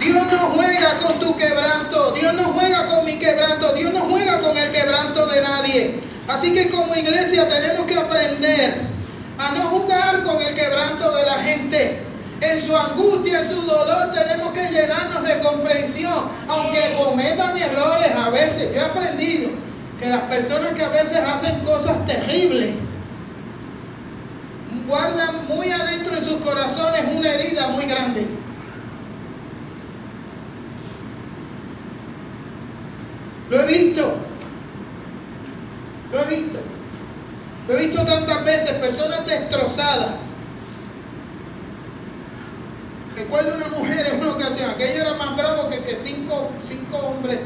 Dios 0.00 0.26
no 0.30 0.38
juega 0.38 0.98
con 0.98 1.18
tu 1.18 1.36
quebranto, 1.36 2.12
Dios 2.12 2.34
no 2.34 2.44
juega 2.44 2.86
con 2.86 3.04
mi 3.04 3.18
quebranto, 3.18 3.72
Dios 3.72 3.92
no 3.92 4.00
juega 4.00 4.40
con 4.40 4.56
el 4.56 4.70
quebranto 4.72 5.26
de 5.26 5.42
nadie. 5.42 6.00
Así 6.34 6.52
que 6.52 6.68
como 6.68 6.92
iglesia 6.96 7.48
tenemos 7.48 7.86
que 7.86 7.94
aprender 7.94 8.80
a 9.38 9.52
no 9.52 9.68
jugar 9.68 10.24
con 10.24 10.42
el 10.42 10.52
quebranto 10.52 11.14
de 11.14 11.26
la 11.26 11.34
gente. 11.34 12.00
En 12.40 12.60
su 12.60 12.76
angustia, 12.76 13.40
en 13.40 13.48
su 13.48 13.62
dolor 13.62 14.10
tenemos 14.10 14.52
que 14.52 14.66
llenarnos 14.68 15.22
de 15.22 15.38
comprensión, 15.38 16.24
aunque 16.48 16.96
cometan 16.98 17.56
errores 17.56 18.12
a 18.16 18.30
veces. 18.30 18.74
He 18.74 18.80
aprendido 18.80 19.50
que 20.00 20.08
las 20.08 20.22
personas 20.22 20.72
que 20.72 20.82
a 20.82 20.88
veces 20.88 21.18
hacen 21.18 21.60
cosas 21.60 22.04
terribles 22.04 22.70
guardan 24.88 25.46
muy 25.46 25.70
adentro 25.70 26.16
de 26.16 26.20
sus 26.20 26.40
corazones 26.40 27.00
una 27.14 27.32
herida 27.32 27.68
muy 27.68 27.84
grande. 27.86 28.26
Lo 33.50 33.60
he 33.60 33.66
visto. 33.66 34.33
He 36.24 36.36
visto. 36.36 36.58
Lo 37.68 37.78
he 37.78 37.86
visto 37.86 38.04
tantas 38.04 38.44
veces, 38.44 38.72
personas 38.72 39.24
destrozadas. 39.26 40.16
Recuerdo 43.16 43.54
una 43.56 43.68
mujer 43.68 44.06
en 44.12 44.20
una 44.20 44.32
ocasión, 44.32 44.70
aquello 44.70 45.02
era 45.02 45.14
más 45.14 45.36
bravo 45.36 45.68
que, 45.68 45.78
que 45.80 45.96
cinco, 45.96 46.50
cinco 46.62 46.96
hombres 46.98 47.40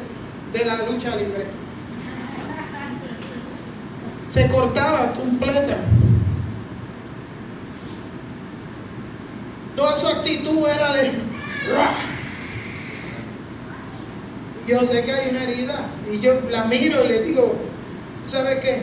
de 0.52 0.64
la 0.64 0.78
lucha 0.82 1.14
libre. 1.14 1.46
Se 4.26 4.48
cortaba 4.50 5.12
completa. 5.12 5.76
Toda 9.76 9.94
su 9.94 10.08
actitud 10.08 10.68
era 10.68 10.92
de... 10.94 11.12
Yo 14.66 14.84
sé 14.84 15.04
que 15.04 15.12
hay 15.12 15.30
una 15.30 15.44
herida 15.44 15.88
y 16.12 16.20
yo 16.20 16.40
la 16.50 16.64
miro 16.64 17.04
y 17.04 17.08
le 17.08 17.22
digo, 17.22 17.67
¿sabe 18.28 18.60
qué? 18.60 18.82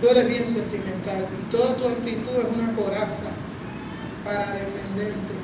Tú 0.00 0.08
eres 0.08 0.28
bien 0.28 0.46
sentimental 0.46 1.26
y 1.40 1.50
toda 1.50 1.76
tu 1.76 1.88
actitud 1.88 2.30
es 2.36 2.56
una 2.56 2.72
coraza 2.74 3.30
para 4.24 4.52
defenderte 4.52 5.34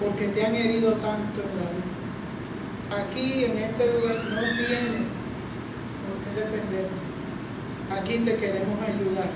porque 0.00 0.28
te 0.28 0.46
han 0.46 0.54
herido 0.54 0.92
tanto 0.94 1.40
en 1.40 1.56
la 1.56 1.70
vida. 1.70 3.04
Aquí 3.04 3.44
en 3.44 3.58
este 3.58 3.86
lugar 3.92 4.24
no 4.24 4.40
tienes 4.40 5.32
por 6.04 6.34
qué 6.34 6.40
defenderte. 6.40 7.00
Aquí 7.90 8.18
te 8.18 8.36
queremos 8.36 8.78
ayudar. 8.82 9.30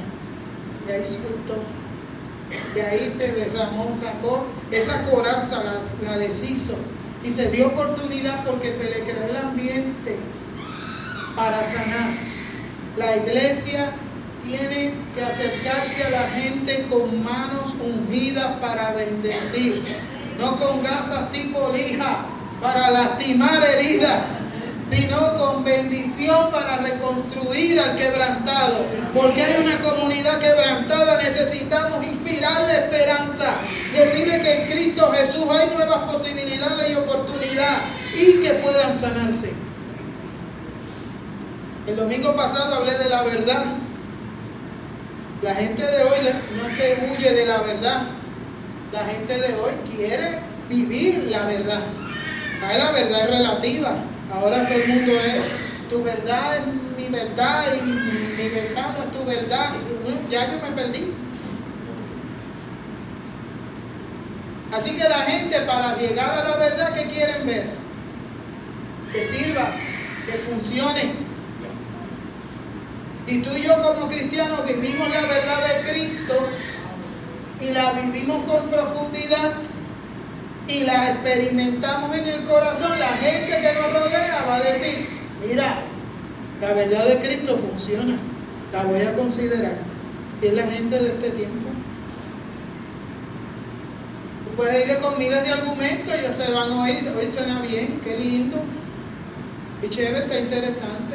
Y 0.86 0.92
ahí 0.92 1.04
soltó. 1.04 1.62
De 2.74 2.82
ahí 2.82 3.10
se 3.10 3.32
derramó, 3.32 3.90
sacó 4.00 4.46
esa 4.70 5.10
coraza, 5.10 5.64
la, 5.64 5.80
la 6.08 6.18
deshizo 6.18 6.76
y 7.24 7.30
se 7.30 7.50
dio 7.50 7.68
oportunidad 7.68 8.44
porque 8.44 8.70
se 8.70 8.84
le 8.84 9.00
creó 9.00 9.24
el 9.28 9.36
ambiente 9.36 10.16
para 11.36 11.62
sanar. 11.62 12.10
La 12.96 13.16
iglesia 13.16 13.92
tiene 14.42 14.94
que 15.14 15.22
acercarse 15.22 16.04
a 16.04 16.10
la 16.10 16.30
gente 16.30 16.86
con 16.88 17.22
manos 17.22 17.74
ungidas 17.80 18.58
para 18.60 18.92
bendecir, 18.92 19.84
no 20.40 20.56
con 20.56 20.82
gasas 20.82 21.30
tipo 21.30 21.70
lija 21.72 22.26
para 22.60 22.90
lastimar 22.90 23.62
heridas 23.62 24.36
sino 24.90 25.36
con 25.36 25.64
bendición 25.64 26.50
para 26.52 26.76
reconstruir 26.76 27.80
al 27.80 27.96
quebrantado. 27.96 28.86
Porque 29.14 29.42
hay 29.42 29.64
una 29.64 29.80
comunidad 29.80 30.38
quebrantada, 30.38 31.20
necesitamos 31.22 32.06
inspirarle 32.06 32.72
esperanza, 32.72 33.56
decirle 33.92 34.40
que 34.40 34.62
en 34.62 34.70
Cristo 34.70 35.12
Jesús 35.12 35.46
hay 35.50 35.74
nuevas 35.74 36.10
posibilidades 36.10 36.90
y 36.90 36.94
oportunidades 36.94 37.80
y 38.14 38.40
que 38.40 38.54
puedan 38.62 38.94
sanarse. 38.94 39.65
El 41.86 41.94
domingo 41.94 42.34
pasado 42.34 42.74
hablé 42.74 42.98
de 42.98 43.08
la 43.08 43.22
verdad. 43.22 43.64
La 45.42 45.54
gente 45.54 45.82
de 45.82 46.02
hoy 46.02 46.18
no 46.56 46.68
es 46.68 46.76
que 46.76 47.06
huye 47.08 47.32
de 47.32 47.46
la 47.46 47.58
verdad. 47.58 48.02
La 48.92 49.04
gente 49.04 49.38
de 49.38 49.54
hoy 49.54 49.72
quiere 49.88 50.40
vivir 50.68 51.28
la 51.30 51.44
verdad. 51.44 51.80
la 52.60 52.90
verdad 52.90 53.20
es 53.20 53.30
relativa. 53.30 53.96
Ahora 54.34 54.66
todo 54.66 54.78
el 54.78 54.88
mundo 54.88 55.12
es, 55.12 55.88
tu 55.88 56.02
verdad 56.02 56.56
es 56.56 56.62
mi 57.00 57.08
verdad 57.08 57.64
y 57.76 57.82
mi 57.82 58.48
verdad 58.48 58.96
no 58.96 59.04
es 59.04 59.12
tu 59.12 59.24
verdad. 59.24 59.70
Ya 60.28 60.50
yo 60.50 60.58
me 60.60 60.74
perdí. 60.74 61.12
Así 64.72 64.96
que 64.96 65.08
la 65.08 65.20
gente 65.20 65.60
para 65.60 65.96
llegar 65.96 66.30
a 66.30 66.48
la 66.48 66.56
verdad 66.56 66.92
que 66.92 67.04
quieren 67.04 67.46
ver, 67.46 67.66
que 69.12 69.22
sirva, 69.22 69.70
que 70.26 70.32
funcione. 70.32 71.25
Si 73.26 73.38
tú 73.42 73.50
y 73.56 73.62
yo 73.62 73.82
como 73.82 74.08
cristianos 74.08 74.64
vivimos 74.64 75.08
la 75.10 75.22
verdad 75.22 75.58
de 75.66 75.90
Cristo 75.90 76.34
y 77.60 77.70
la 77.70 77.92
vivimos 77.92 78.44
con 78.44 78.70
profundidad 78.70 79.54
y 80.68 80.84
la 80.84 81.10
experimentamos 81.10 82.16
en 82.16 82.24
el 82.24 82.44
corazón, 82.44 82.96
la 83.00 83.08
gente 83.08 83.50
que 83.50 83.72
nos 83.74 83.92
rodea 83.92 84.44
va 84.48 84.56
a 84.56 84.60
decir, 84.60 85.08
mira, 85.44 85.82
la 86.60 86.72
verdad 86.72 87.06
de 87.06 87.18
Cristo 87.18 87.58
funciona, 87.58 88.16
la 88.72 88.84
voy 88.84 89.00
a 89.00 89.12
considerar. 89.14 89.78
Si 90.38 90.46
es 90.46 90.54
la 90.54 90.66
gente 90.66 90.96
de 90.96 91.08
este 91.08 91.30
tiempo. 91.30 91.68
Tú 94.44 94.54
puedes 94.56 94.82
irle 94.82 95.00
con 95.00 95.18
miles 95.18 95.42
de 95.42 95.50
argumentos 95.50 96.14
y 96.14 96.30
ustedes 96.30 96.54
van 96.54 96.70
a 96.70 96.82
oír 96.82 96.94
y 96.94 96.96
dicen, 96.98 97.16
hoy 97.16 97.26
suena 97.26 97.60
bien, 97.60 98.00
qué 98.04 98.18
lindo, 98.18 98.58
qué 99.80 99.88
chévere, 99.88 100.24
está 100.24 100.38
interesante. 100.38 101.05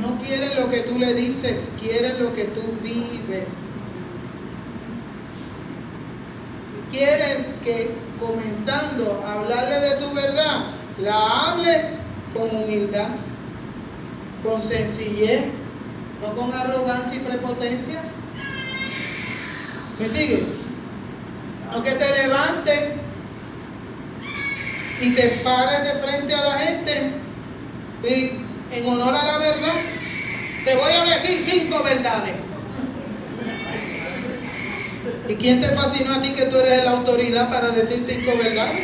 No 0.00 0.18
quieren 0.18 0.56
lo 0.56 0.70
que 0.70 0.80
tú 0.80 0.98
le 0.98 1.12
dices, 1.12 1.70
quieren 1.78 2.22
lo 2.22 2.32
que 2.32 2.44
tú 2.44 2.62
vives. 2.82 3.54
Y 6.72 6.96
quieres 6.96 7.48
que 7.62 7.94
comenzando 8.18 9.22
a 9.26 9.34
hablarle 9.34 9.80
de 9.80 9.96
tu 9.96 10.14
verdad, 10.14 10.70
la 11.02 11.50
hables 11.50 11.96
con 12.34 12.48
humildad, 12.48 13.10
con 14.42 14.62
sencillez, 14.62 15.42
no 16.22 16.34
con 16.34 16.50
arrogancia 16.54 17.16
y 17.16 17.20
prepotencia. 17.20 18.00
¿Me 19.98 20.08
sigue? 20.08 20.46
No 21.72 21.82
que 21.82 21.92
te 21.92 22.22
levantes 22.22 22.90
y 25.02 25.10
te 25.12 25.28
pares 25.44 25.84
de 25.84 26.00
frente 26.00 26.34
a 26.34 26.40
la 26.40 26.54
gente 26.54 27.10
y 28.02 28.45
en 28.72 28.86
honor 28.86 29.14
a 29.14 29.24
la 29.24 29.38
verdad 29.38 29.74
te 30.64 30.74
voy 30.74 30.92
a 30.92 31.04
decir 31.04 31.40
cinco 31.40 31.82
verdades. 31.84 32.34
¿Y 35.28 35.34
quién 35.36 35.60
te 35.60 35.68
fascinó 35.68 36.14
a 36.14 36.22
ti 36.22 36.32
que 36.32 36.46
tú 36.46 36.56
eres 36.58 36.84
la 36.84 36.90
autoridad 36.90 37.48
para 37.50 37.70
decir 37.70 38.02
cinco 38.02 38.36
verdades? 38.36 38.80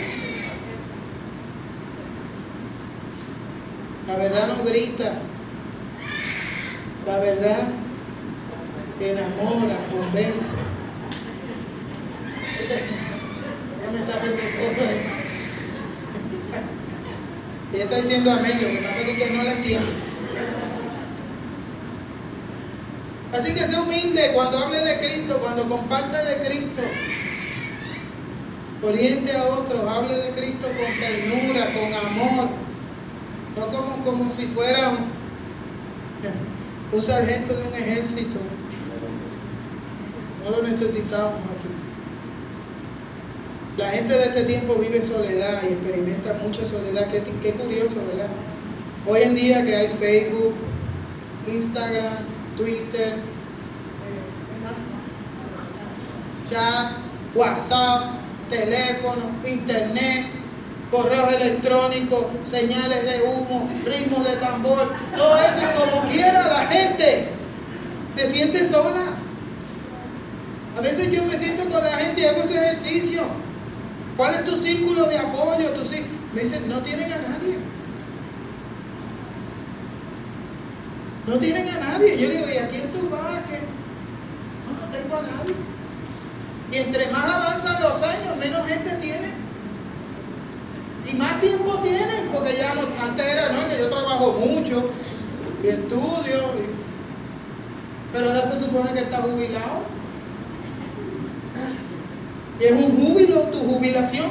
La 4.07 4.17
verdad 4.17 4.49
no 4.49 4.65
grita, 4.65 5.13
la 7.07 7.19
verdad 7.19 7.69
enamora, 9.01 9.77
convence. 9.91 10.55
Está 17.83 17.97
diciendo 17.97 18.31
amén, 18.31 18.59
lo 18.63 18.69
que 18.69 18.87
pasa 18.87 19.01
es 19.01 19.19
que 19.19 19.31
no 19.31 19.43
la 19.43 19.53
entiende. 19.53 19.91
Así 23.33 23.53
que 23.55 23.61
sea 23.61 23.81
humilde 23.81 24.31
cuando 24.35 24.59
hable 24.59 24.79
de 24.79 24.99
Cristo, 24.99 25.39
cuando 25.41 25.69
comparte 25.69 26.17
de 26.17 26.49
Cristo. 26.49 26.83
Oriente 28.83 29.37
a 29.37 29.45
otros, 29.45 29.89
hable 29.89 30.15
de 30.15 30.29
Cristo 30.31 30.69
con 30.69 31.01
ternura, 31.01 31.67
con 31.73 31.93
amor. 31.93 32.51
No 33.57 33.67
como, 33.67 34.05
como 34.05 34.31
si 34.31 34.47
fuera 34.47 34.91
un, 34.91 35.07
un 36.93 37.03
sargento 37.03 37.53
de 37.53 37.67
un 37.67 37.75
ejército. 37.75 38.39
No 40.45 40.51
lo 40.57 40.63
necesitamos 40.63 41.41
así. 41.51 41.82
La 43.83 43.91
gente 43.91 44.13
de 44.13 44.23
este 44.27 44.45
tiempo 44.45 44.77
vive 44.77 45.03
soledad 45.03 45.61
y 45.69 45.73
experimenta 45.73 46.35
mucha 46.35 46.65
soledad. 46.65 47.09
Qué, 47.09 47.51
curioso, 47.51 47.97
¿verdad? 48.13 48.31
Hoy 49.09 49.23
en 49.23 49.35
día 49.35 49.65
que 49.65 49.75
hay 49.75 49.89
Facebook, 49.89 50.55
Instagram, 51.49 52.19
Twitter, 52.57 53.17
chat, 56.49 56.93
WhatsApp, 57.35 58.13
teléfono, 58.49 59.23
internet, 59.45 60.27
correos 60.93 61.33
electrónicos, 61.35 62.27
señales 62.45 63.03
de 63.03 63.23
humo, 63.23 63.69
ritmos 63.85 64.25
de 64.25 64.37
tambor, 64.37 64.93
todo 65.17 65.37
eso 65.39 65.67
como 65.77 66.09
quiera 66.09 66.47
la 66.47 66.67
gente 66.69 67.31
se 68.17 68.29
siente 68.29 68.65
sola. 68.65 69.17
A 70.79 70.81
veces 70.81 71.11
yo 71.11 71.25
me 71.25 71.37
siento 71.37 71.69
con 71.69 71.83
la 71.83 71.97
gente 71.97 72.21
y 72.21 72.27
hago 72.27 72.43
ese 72.43 72.55
ejercicio. 72.55 73.23
¿Cuál 74.17 74.35
es 74.35 74.45
tu 74.45 74.57
círculo 74.57 75.07
de 75.07 75.19
apoyo? 75.19 75.71
Tu 75.71 75.83
me 76.35 76.41
dicen, 76.41 76.69
no 76.69 76.79
tienen 76.81 77.13
a 77.13 77.19
nadie. 77.19 77.59
No 81.27 81.39
tienen 81.39 81.69
a 81.69 81.79
nadie. 81.79 82.19
Yo 82.19 82.29
le 82.29 82.37
digo, 82.37 82.49
¿y 82.53 82.59
a 82.59 82.69
quién 82.69 82.91
tú 82.91 83.09
vas? 83.11 83.41
¿Qué? 83.49 83.61
No, 84.67 84.87
no 84.87 84.93
tengo 84.93 85.17
a 85.17 85.23
nadie. 85.23 85.55
Y 86.73 86.77
entre 86.77 87.11
más 87.11 87.25
avanzan 87.25 87.83
los 87.83 88.03
años, 88.03 88.37
menos 88.39 88.67
gente 88.67 88.91
tiene. 89.01 89.33
Y 91.07 91.15
más 91.15 91.41
tiempo 91.41 91.79
tienen, 91.81 92.29
porque 92.33 92.57
ya 92.57 92.75
no, 92.75 92.83
antes 93.01 93.27
era, 93.27 93.51
no, 93.51 93.69
que 93.69 93.79
yo 93.79 93.89
trabajo 93.91 94.33
mucho 94.33 94.91
y 95.63 95.69
estudio, 95.69 96.53
pero 98.13 98.29
ahora 98.29 98.51
se 98.51 98.61
supone 98.61 98.93
que 98.93 99.01
está 99.01 99.19
jubilado. 99.19 99.92
Y 102.63 102.67
es 102.67 102.73
un 102.73 102.97
júbilo 102.97 103.41
tu 103.51 103.59
jubilación. 103.59 104.27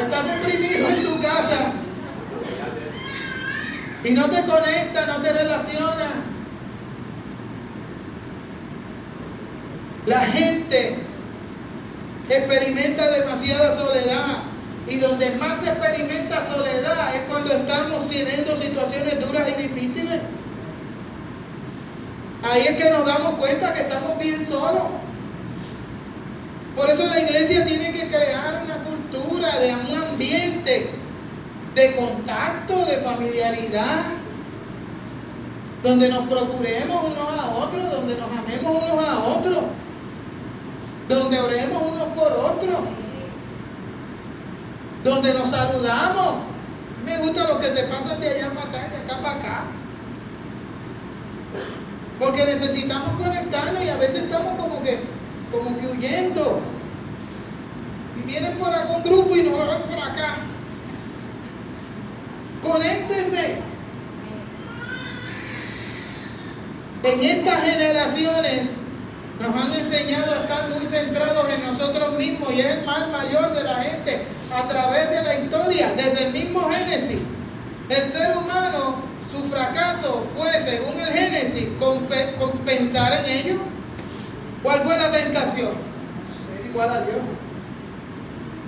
Estás 0.00 0.24
deprimido 0.24 0.88
en 0.88 1.02
tu 1.02 1.20
casa 1.20 1.72
y 4.04 4.12
no 4.12 4.30
te 4.30 4.44
conecta, 4.44 5.06
no 5.06 5.20
te 5.20 5.32
relaciona. 5.32 6.08
La 10.06 10.20
gente 10.20 10.98
experimenta 12.28 13.10
demasiada 13.10 13.72
soledad. 13.72 14.44
Y 14.88 14.98
donde 14.98 15.30
más 15.36 15.58
se 15.58 15.68
experimenta 15.68 16.42
soledad 16.42 17.14
es 17.14 17.20
cuando 17.28 17.52
estamos 17.52 18.08
teniendo 18.08 18.56
situaciones 18.56 19.24
duras 19.24 19.48
y 19.48 19.52
difíciles. 19.62 20.20
Ahí 22.42 22.62
es 22.62 22.76
que 22.76 22.90
nos 22.90 23.06
damos 23.06 23.34
cuenta 23.34 23.72
que 23.72 23.82
estamos 23.82 24.18
bien 24.18 24.40
solos. 24.40 24.82
Por 26.82 26.90
eso 26.90 27.06
la 27.06 27.20
iglesia 27.20 27.64
tiene 27.64 27.92
que 27.92 28.08
crear 28.08 28.60
una 28.64 28.78
cultura 28.78 29.56
de 29.60 29.72
un 29.72 30.02
ambiente 30.02 30.90
de 31.76 31.94
contacto, 31.94 32.84
de 32.86 32.96
familiaridad, 32.96 34.06
donde 35.84 36.08
nos 36.08 36.28
procuremos 36.28 37.04
unos 37.04 37.38
a 37.38 37.50
otros, 37.50 37.88
donde 37.88 38.16
nos 38.16 38.28
amemos 38.32 38.82
unos 38.82 39.08
a 39.08 39.18
otros, 39.20 39.62
donde 41.08 41.38
oremos 41.38 41.82
unos 41.82 42.08
por 42.16 42.32
otros, 42.32 42.80
donde 45.04 45.34
nos 45.34 45.50
saludamos. 45.50 46.34
Me 47.04 47.16
gusta 47.18 47.46
los 47.46 47.64
que 47.64 47.70
se 47.70 47.84
pasan 47.84 48.20
de 48.20 48.28
allá 48.28 48.50
para 48.50 48.68
acá 48.68 48.88
y 48.88 48.90
de 48.90 48.96
acá 49.04 49.22
para 49.22 49.38
acá. 49.38 49.64
Porque 52.18 52.44
necesitamos 52.44 53.20
conectarnos 53.20 53.84
y 53.84 53.88
a 53.88 53.96
veces 53.98 54.24
estamos 54.24 54.60
como 54.60 54.82
que, 54.82 55.21
como 55.52 55.78
que 55.78 55.86
huyendo. 55.86 56.60
Vienen 58.26 58.56
por 58.58 58.68
un 58.68 59.02
grupo 59.02 59.36
y 59.36 59.42
nos 59.42 59.58
van 59.58 59.82
por 59.82 59.98
acá. 59.98 60.36
Conéctese. 62.62 63.58
En 67.02 67.20
estas 67.20 67.64
generaciones 67.64 68.82
nos 69.40 69.56
han 69.56 69.72
enseñado 69.72 70.32
a 70.32 70.42
estar 70.42 70.68
muy 70.68 70.86
centrados 70.86 71.50
en 71.50 71.62
nosotros 71.62 72.16
mismos 72.16 72.52
y 72.52 72.60
es 72.60 72.66
el 72.66 72.84
mal 72.84 73.10
mayor 73.10 73.52
de 73.52 73.64
la 73.64 73.74
gente 73.82 74.24
a 74.54 74.68
través 74.68 75.10
de 75.10 75.22
la 75.22 75.34
historia, 75.34 75.92
desde 75.96 76.26
el 76.26 76.32
mismo 76.32 76.60
Génesis. 76.70 77.18
El 77.88 78.04
ser 78.04 78.36
humano, 78.36 79.02
su 79.30 79.42
fracaso 79.50 80.24
fue, 80.36 80.52
según 80.60 81.00
el 81.00 81.12
Génesis, 81.12 81.68
con, 81.78 82.06
pensar 82.64 83.24
en 83.24 83.30
ello. 83.30 83.56
¿Cuál 84.62 84.80
fue 84.82 84.96
la 84.96 85.10
tentación? 85.10 85.70
Ser 85.70 86.66
igual 86.66 86.88
a 86.88 87.00
Dios. 87.00 87.18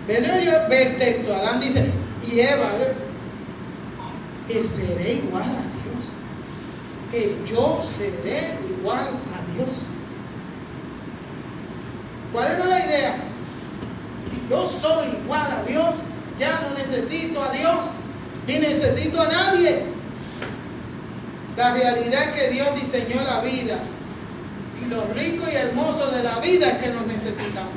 Ve 0.06 0.82
el 0.82 0.98
texto, 0.98 1.34
Adán 1.34 1.60
dice, 1.60 1.90
y 2.26 2.40
Eva, 2.40 2.70
que 4.48 4.64
seré 4.64 5.14
igual 5.14 5.44
a 5.44 5.46
Dios. 5.46 6.12
Que 7.10 7.36
yo 7.46 7.82
seré 7.82 8.58
igual 8.68 9.08
a 9.08 9.52
Dios. 9.54 9.78
¿Cuál 12.32 12.50
era 12.50 12.66
la 12.66 12.86
idea? 12.86 13.16
Si 14.28 14.42
yo 14.50 14.64
soy 14.64 15.08
igual 15.22 15.46
a 15.52 15.62
Dios, 15.62 15.96
ya 16.38 16.60
no 16.62 16.76
necesito 16.76 17.40
a 17.40 17.52
Dios, 17.52 17.86
ni 18.48 18.58
necesito 18.58 19.20
a 19.20 19.28
nadie. 19.28 19.84
La 21.56 21.72
realidad 21.72 22.30
es 22.30 22.34
que 22.34 22.48
Dios 22.50 22.74
diseñó 22.74 23.22
la 23.22 23.40
vida 23.40 23.78
lo 24.94 25.12
rico 25.12 25.44
y 25.50 25.56
hermoso 25.56 26.10
de 26.10 26.22
la 26.22 26.38
vida 26.38 26.70
es 26.70 26.82
que 26.82 26.90
nos 26.90 27.06
necesitamos. 27.06 27.72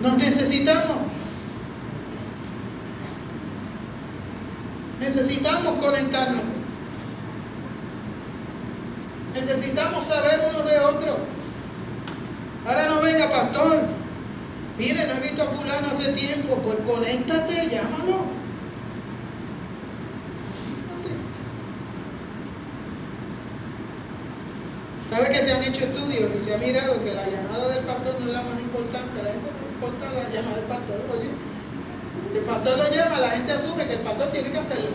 Nos 0.00 0.16
necesitamos. 0.18 0.98
Necesitamos 5.00 5.82
conectarnos. 5.82 6.42
Necesitamos 9.34 10.04
saber 10.04 10.40
uno 10.50 10.62
de 10.62 10.78
otro. 10.78 11.18
Ahora 12.66 12.88
no 12.88 13.00
venga, 13.00 13.30
pastor. 13.30 13.82
Mire, 14.78 15.06
no 15.06 15.14
he 15.14 15.20
visto 15.20 15.42
a 15.42 15.46
fulano 15.46 15.88
hace 15.88 16.12
tiempo. 16.12 16.56
Pues 16.56 16.76
conéctate, 16.86 17.68
llámalo. 17.68 18.35
¿Sabe 25.10 25.28
que 25.28 25.36
se 25.36 25.52
han 25.52 25.62
hecho 25.62 25.84
estudios 25.84 26.30
y 26.34 26.40
se 26.40 26.54
ha 26.54 26.58
mirado 26.58 27.02
que 27.02 27.14
la 27.14 27.26
llamada 27.26 27.68
del 27.68 27.84
pastor 27.84 28.20
no 28.20 28.26
es 28.26 28.32
la 28.32 28.42
más 28.42 28.60
importante? 28.60 29.22
La 29.22 29.30
gente 29.30 29.50
no 29.50 29.68
importa 29.74 30.12
la 30.12 30.28
llamada 30.28 30.56
del 30.56 30.64
pastor. 30.64 31.00
Oye, 31.12 31.30
el 32.34 32.44
pastor 32.44 32.78
lo 32.78 32.90
llama, 32.90 33.20
la 33.20 33.30
gente 33.30 33.52
asume 33.52 33.86
que 33.86 33.92
el 33.94 34.00
pastor 34.00 34.32
tiene 34.32 34.50
que 34.50 34.58
hacerlo. 34.58 34.90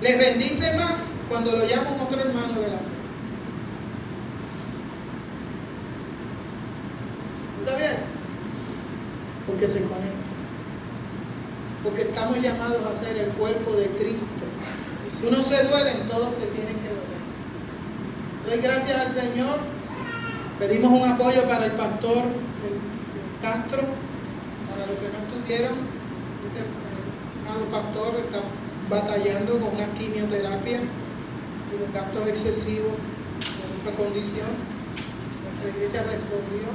Les 0.00 0.18
bendice 0.18 0.74
más 0.76 1.10
cuando 1.28 1.52
lo 1.52 1.66
llama 1.66 1.90
un 1.90 2.00
otro 2.00 2.20
hermano 2.20 2.54
de 2.54 2.68
la 2.68 2.78
fe. 2.78 2.90
¿Sabías? 7.66 8.04
Porque 9.46 9.68
se 9.68 9.82
conecta. 9.82 10.30
Porque 11.84 12.02
estamos 12.02 12.40
llamados 12.40 12.86
a 12.86 12.94
ser 12.94 13.16
el 13.18 13.28
cuerpo 13.32 13.72
de 13.72 13.88
Cristo. 13.88 14.26
Si 15.20 15.26
uno 15.26 15.42
se 15.42 15.64
duele, 15.64 15.92
todos 16.10 16.34
se 16.34 16.46
tienen 16.46 16.76
que 16.76 16.88
doler. 16.88 17.09
Doy 18.50 18.58
gracias 18.58 19.00
al 19.00 19.08
Señor. 19.08 19.60
Pedimos 20.58 20.90
un 20.90 21.08
apoyo 21.08 21.44
para 21.46 21.66
el 21.66 21.70
pastor 21.70 22.24
Castro, 23.40 23.82
para 24.68 24.86
los 24.90 24.98
que 24.98 25.06
no 25.06 25.18
estuvieron. 25.22 25.78
Dice, 26.42 26.66
el 26.66 27.68
pastor 27.70 28.16
está 28.18 28.40
batallando 28.90 29.52
con 29.52 29.72
una 29.76 29.86
quimioterapia 29.94 30.80
y 30.80 31.78
los 31.78 31.94
gastos 31.94 32.26
excesivos 32.26 32.90
en 33.38 33.86
esa 33.86 33.96
condición. 33.96 34.48
Nuestra 35.46 35.70
iglesia 35.70 36.02
respondió 36.02 36.66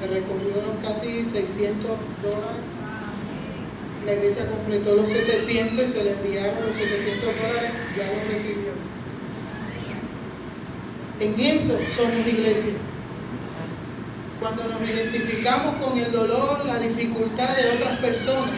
se 0.00 0.06
recogieron 0.08 0.76
casi 0.82 1.22
600 1.22 1.90
dólares. 2.22 2.64
La 4.06 4.14
iglesia 4.14 4.48
completó 4.48 4.96
los 4.96 5.10
700 5.10 5.84
y 5.84 5.88
se 5.88 6.02
le 6.02 6.12
enviaron 6.12 6.66
los 6.66 6.74
700 6.74 7.20
dólares, 7.20 7.70
ya 7.94 8.06
lo 8.06 8.32
recibió. 8.32 8.81
En 11.22 11.38
eso 11.38 11.78
somos 11.94 12.26
iglesia. 12.26 12.72
Cuando 14.40 14.64
nos 14.64 14.80
identificamos 14.82 15.76
con 15.76 15.96
el 15.96 16.10
dolor, 16.10 16.66
la 16.66 16.80
dificultad 16.80 17.56
de 17.56 17.76
otras 17.76 18.00
personas 18.00 18.50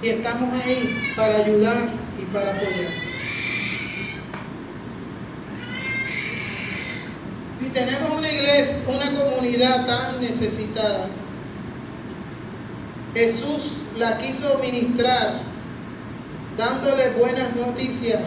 y 0.00 0.08
estamos 0.10 0.52
ahí 0.62 1.12
para 1.16 1.38
ayudar 1.38 1.88
y 2.16 2.24
para 2.26 2.50
apoyar. 2.52 2.92
Si 7.60 7.70
tenemos 7.70 8.18
una 8.18 8.30
iglesia, 8.30 8.78
una 8.86 9.10
comunidad 9.10 9.84
tan 9.84 10.20
necesitada, 10.20 11.08
Jesús 13.14 13.78
la 13.98 14.16
quiso 14.18 14.58
ministrar, 14.58 15.40
dándole 16.56 17.10
buenas 17.18 17.56
noticias, 17.56 18.20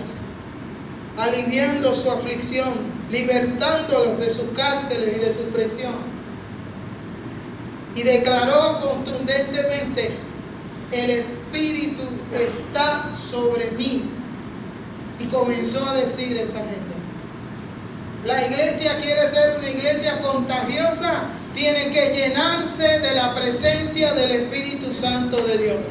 aliviando 1.18 1.94
su 1.94 2.12
aflicción, 2.12 2.97
libertándolos 3.12 4.20
de 4.20 4.30
sus 4.30 4.50
cárceles 4.56 5.18
y 5.18 5.20
de 5.20 5.34
su 5.34 5.44
presión. 5.50 5.96
Y 7.96 8.04
declaró 8.04 8.80
contundentemente, 8.82 10.12
el 10.92 11.10
Espíritu 11.10 12.04
está 12.34 13.12
sobre 13.12 13.72
mí. 13.72 14.12
Y 15.20 15.26
comenzó 15.26 15.84
a 15.88 15.96
decir 15.96 16.38
esa 16.38 16.60
gente. 16.60 16.98
La 18.26 18.46
iglesia 18.46 19.00
quiere 19.00 19.28
ser 19.28 19.58
una 19.58 19.70
iglesia 19.70 20.20
contagiosa, 20.22 21.24
tiene 21.56 21.90
que 21.90 22.14
llenarse 22.14 23.00
de 23.00 23.16
la 23.16 23.34
presencia 23.34 24.14
del 24.14 24.32
Espíritu 24.32 24.94
Santo 24.94 25.38
de 25.38 25.58
Dios. 25.58 25.82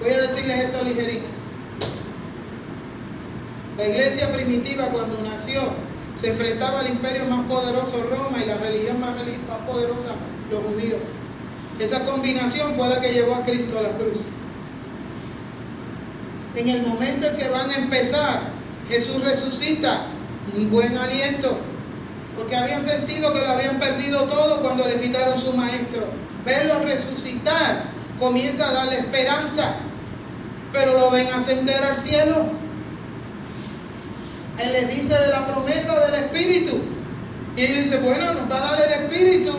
Voy 0.00 0.10
a 0.10 0.22
decirles 0.22 0.64
esto 0.64 0.84
ligerito. 0.84 1.37
La 3.78 3.86
iglesia 3.86 4.32
primitiva 4.32 4.86
cuando 4.86 5.22
nació 5.22 5.62
se 6.16 6.30
enfrentaba 6.30 6.80
al 6.80 6.88
imperio 6.88 7.26
más 7.26 7.46
poderoso 7.46 8.02
Roma 8.10 8.42
y 8.42 8.46
la 8.46 8.56
religión 8.56 8.98
más, 8.98 9.14
poderosa 9.64 10.08
los 10.50 10.64
judíos. 10.64 11.00
Esa 11.78 12.04
combinación 12.04 12.74
fue 12.74 12.88
la 12.88 13.00
que 13.00 13.12
llevó 13.12 13.36
a 13.36 13.44
Cristo 13.44 13.78
a 13.78 13.82
la 13.82 13.90
cruz. 13.90 14.30
En 16.56 16.68
el 16.68 16.84
momento 16.84 17.28
en 17.28 17.36
que 17.36 17.48
van 17.48 17.70
a 17.70 17.76
empezar 17.76 18.40
Jesús 18.88 19.22
resucita, 19.22 20.06
un 20.56 20.70
buen 20.70 20.98
aliento, 20.98 21.56
porque 22.36 22.56
habían 22.56 22.82
sentido 22.82 23.32
que 23.32 23.42
lo 23.42 23.48
habían 23.48 23.78
perdido 23.78 24.24
todo 24.24 24.60
cuando 24.60 24.88
le 24.88 24.98
quitaron 24.98 25.38
su 25.38 25.52
maestro. 25.52 26.04
Verlo 26.44 26.80
resucitar 26.80 27.84
comienza 28.18 28.70
a 28.70 28.72
darle 28.72 28.98
esperanza, 28.98 29.76
pero 30.72 30.98
lo 30.98 31.12
ven 31.12 31.28
ascender 31.28 31.80
al 31.84 31.96
cielo. 31.96 32.67
Él 34.58 34.72
les 34.72 34.94
dice 34.94 35.14
de 35.14 35.28
la 35.28 35.46
promesa 35.46 35.98
del 36.06 36.24
Espíritu. 36.24 36.80
Y 37.56 37.62
ellos 37.62 37.84
dicen, 37.84 38.02
bueno, 38.02 38.34
nos 38.34 38.50
va 38.50 38.56
a 38.56 38.72
dar 38.72 38.82
el 38.82 39.04
Espíritu. 39.04 39.52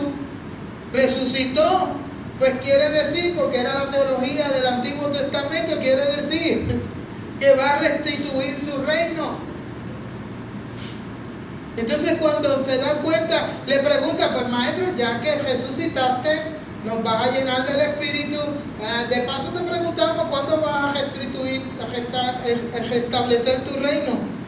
Resucitó. 0.92 1.96
Pues 2.38 2.54
quiere 2.62 2.88
decir, 2.88 3.34
porque 3.36 3.60
era 3.60 3.74
la 3.74 3.90
teología 3.90 4.48
del 4.48 4.66
Antiguo 4.66 5.08
Testamento, 5.08 5.78
quiere 5.78 6.06
decir 6.16 6.80
que 7.38 7.54
va 7.54 7.72
a 7.72 7.78
restituir 7.80 8.56
su 8.56 8.80
reino. 8.82 9.38
Entonces 11.76 12.16
cuando 12.18 12.64
se 12.64 12.78
dan 12.78 12.98
cuenta, 13.02 13.46
le 13.66 13.78
pregunta, 13.80 14.32
pues 14.32 14.48
maestro, 14.48 14.86
ya 14.96 15.20
que 15.20 15.36
resucitaste, 15.36 16.30
nos 16.84 17.02
vas 17.02 17.28
a 17.28 17.30
llenar 17.30 17.66
del 17.66 17.80
Espíritu. 17.80 18.38
Ah, 18.82 19.04
de 19.04 19.20
paso 19.22 19.50
te 19.50 19.62
preguntamos 19.62 20.24
cuándo 20.30 20.62
vas 20.62 20.96
a 20.96 20.98
restituir, 20.98 21.62
a 21.78 22.78
restablecer 22.88 23.64
tu 23.64 23.78
reino. 23.80 24.39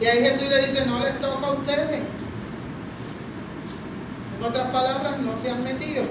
Y 0.00 0.04
ahí 0.04 0.22
Jesús 0.22 0.48
le 0.48 0.62
dice, 0.62 0.84
no 0.86 1.00
les 1.00 1.18
toca 1.18 1.46
a 1.46 1.52
ustedes. 1.52 2.00
En 4.38 4.44
otras 4.44 4.68
palabras, 4.68 5.18
no 5.18 5.36
se 5.36 5.50
han 5.50 5.64
metido. 5.64 6.04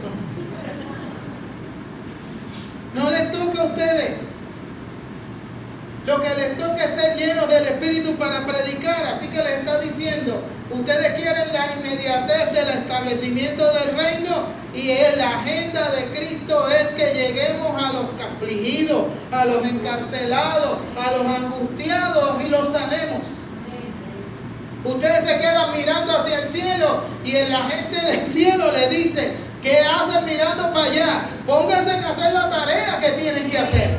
No 2.95 3.11
les 3.11 3.31
toca 3.31 3.61
a 3.61 3.65
ustedes. 3.65 4.15
Lo 6.07 6.21
que 6.21 6.29
les 6.29 6.57
toca 6.57 6.83
es 6.83 6.91
ser 6.91 7.15
llenos 7.17 7.47
del 7.47 7.65
Espíritu 7.65 8.15
para 8.15 8.45
predicar. 8.45 9.05
Así 9.05 9.27
que 9.27 9.37
les 9.37 9.59
está 9.59 9.79
diciendo, 9.79 10.41
ustedes 10.71 11.21
quieren 11.21 11.53
la 11.53 11.73
inmediatez 11.73 12.53
del 12.53 12.69
establecimiento 12.79 13.71
del 13.73 13.95
reino 13.95 14.65
y 14.73 14.89
la 15.17 15.39
agenda 15.39 15.89
de 15.91 16.05
Cristo 16.17 16.67
es 16.69 16.89
que 16.89 17.13
lleguemos 17.13 17.81
a 17.81 17.93
los 17.93 18.05
afligidos, 18.21 19.05
a 19.31 19.45
los 19.45 19.65
encarcelados, 19.65 20.79
a 20.97 21.11
los 21.11 21.25
angustiados 21.25 22.43
y 22.43 22.49
los 22.49 22.71
sanemos. 22.71 23.44
Ustedes 24.85 25.23
se 25.23 25.37
quedan 25.39 25.71
mirando 25.71 26.15
hacia 26.15 26.39
el 26.39 26.45
cielo 26.45 27.01
y 27.23 27.35
en 27.35 27.51
la 27.51 27.63
gente 27.63 27.99
del 27.99 28.31
cielo 28.31 28.71
le 28.71 28.87
dice, 28.87 29.35
¿qué 29.61 29.79
hacen 29.79 30.23
mirando 30.25 30.71
para 30.73 30.85
allá? 30.85 31.29
Pónganse 31.47 31.91
a 31.91 32.09
hacer 32.09 32.33
la 32.33 32.49
tarea 32.49 32.99
que 32.99 33.09
tienen 33.21 33.49
que 33.49 33.57
hacer. 33.57 33.97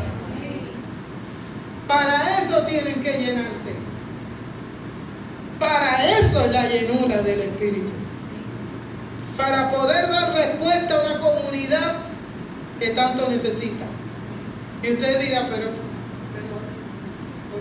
Para 1.89 2.39
eso 2.39 2.63
tienen 2.63 3.03
que 3.03 3.13
llenarse. 3.19 3.75
Para 5.59 6.05
eso 6.19 6.45
es 6.45 6.53
la 6.53 6.69
llenura 6.69 7.23
del 7.23 7.41
Espíritu. 7.41 7.93
Para 9.37 9.71
poder 9.71 10.09
dar 10.09 10.35
respuesta 10.35 10.95
a 10.95 11.01
una 11.01 11.21
comunidad 11.21 11.95
que 12.79 12.91
tanto 12.91 13.29
necesita. 13.29 13.87
Y 14.83 14.93
usted 14.93 15.21
dirá, 15.21 15.49
pero, 15.51 15.71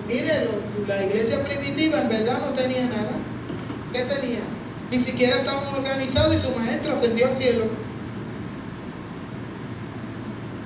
mire, 0.07 0.47
la 0.87 1.03
iglesia 1.03 1.43
primitiva 1.43 2.01
en 2.01 2.09
verdad 2.09 2.39
no 2.39 2.49
tenía 2.53 2.85
nada. 2.85 3.11
¿Qué 3.93 4.01
tenía? 4.01 4.41
Ni 4.91 4.99
siquiera 4.99 5.37
estaban 5.37 5.73
organizados 5.73 6.33
y 6.33 6.37
su 6.37 6.51
maestro 6.51 6.93
ascendió 6.93 7.27
al 7.27 7.33
cielo. 7.33 7.65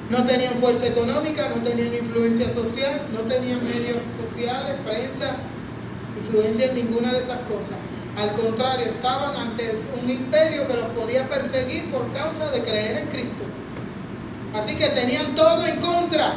No 0.10 0.24
tenían 0.24 0.56
fuerza 0.56 0.88
económica, 0.88 1.50
no 1.56 1.62
tenían 1.62 1.94
influencia 1.94 2.50
social, 2.50 3.02
no 3.14 3.22
tenían 3.22 3.64
medios 3.64 3.98
sociales, 4.20 4.76
prensa, 4.84 5.36
influencia 6.18 6.66
en 6.66 6.76
ninguna 6.76 7.14
de 7.14 7.20
esas 7.20 7.40
cosas. 7.42 7.78
Al 8.18 8.34
contrario, 8.34 8.88
estaban 8.88 9.36
ante 9.36 9.78
un 10.02 10.10
imperio 10.10 10.68
que 10.68 10.74
los 10.74 10.88
podía 10.88 11.30
perseguir 11.30 11.92
por 11.92 12.12
causa 12.12 12.50
de 12.50 12.64
creer 12.64 12.98
en 12.98 13.08
Cristo. 13.08 13.44
Así 14.54 14.76
que 14.76 14.90
tenían 14.90 15.36
todo 15.36 15.66
en 15.66 15.80
contra. 15.80 16.34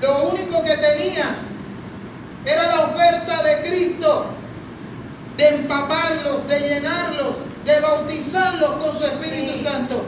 lo 0.00 0.28
único 0.30 0.62
que 0.64 0.76
tenía 0.76 1.49
era 2.44 2.66
la 2.68 2.80
oferta 2.82 3.42
de 3.42 3.68
Cristo, 3.68 4.26
de 5.36 5.48
empaparlos, 5.48 6.48
de 6.48 6.60
llenarlos, 6.60 7.36
de 7.64 7.80
bautizarlos 7.80 8.70
con 8.82 8.96
su 8.96 9.04
Espíritu 9.04 9.56
Santo. 9.56 10.02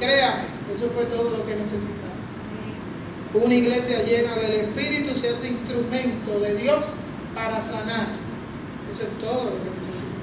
Créame, 0.00 0.44
eso 0.74 0.90
fue 0.94 1.04
todo 1.04 1.30
lo 1.30 1.46
que 1.46 1.56
necesitaba. 1.56 1.94
Una 3.34 3.54
iglesia 3.54 4.02
llena 4.04 4.34
del 4.36 4.52
Espíritu 4.52 5.14
se 5.14 5.30
hace 5.30 5.48
instrumento 5.48 6.38
de 6.38 6.54
Dios 6.54 6.86
para 7.34 7.60
sanar. 7.60 8.06
Eso 8.92 9.02
es 9.02 9.18
todo 9.20 9.44
lo 9.44 9.64
que 9.64 9.70
necesitamos. 9.70 10.14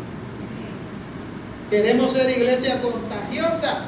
Queremos 1.69 2.11
ser 2.11 2.29
iglesia 2.29 2.81
contagiosa, 2.81 3.85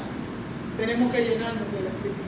tenemos 0.77 1.11
que 1.13 1.21
llenarnos 1.21 1.71
del 1.71 1.87
Espíritu. 1.87 2.23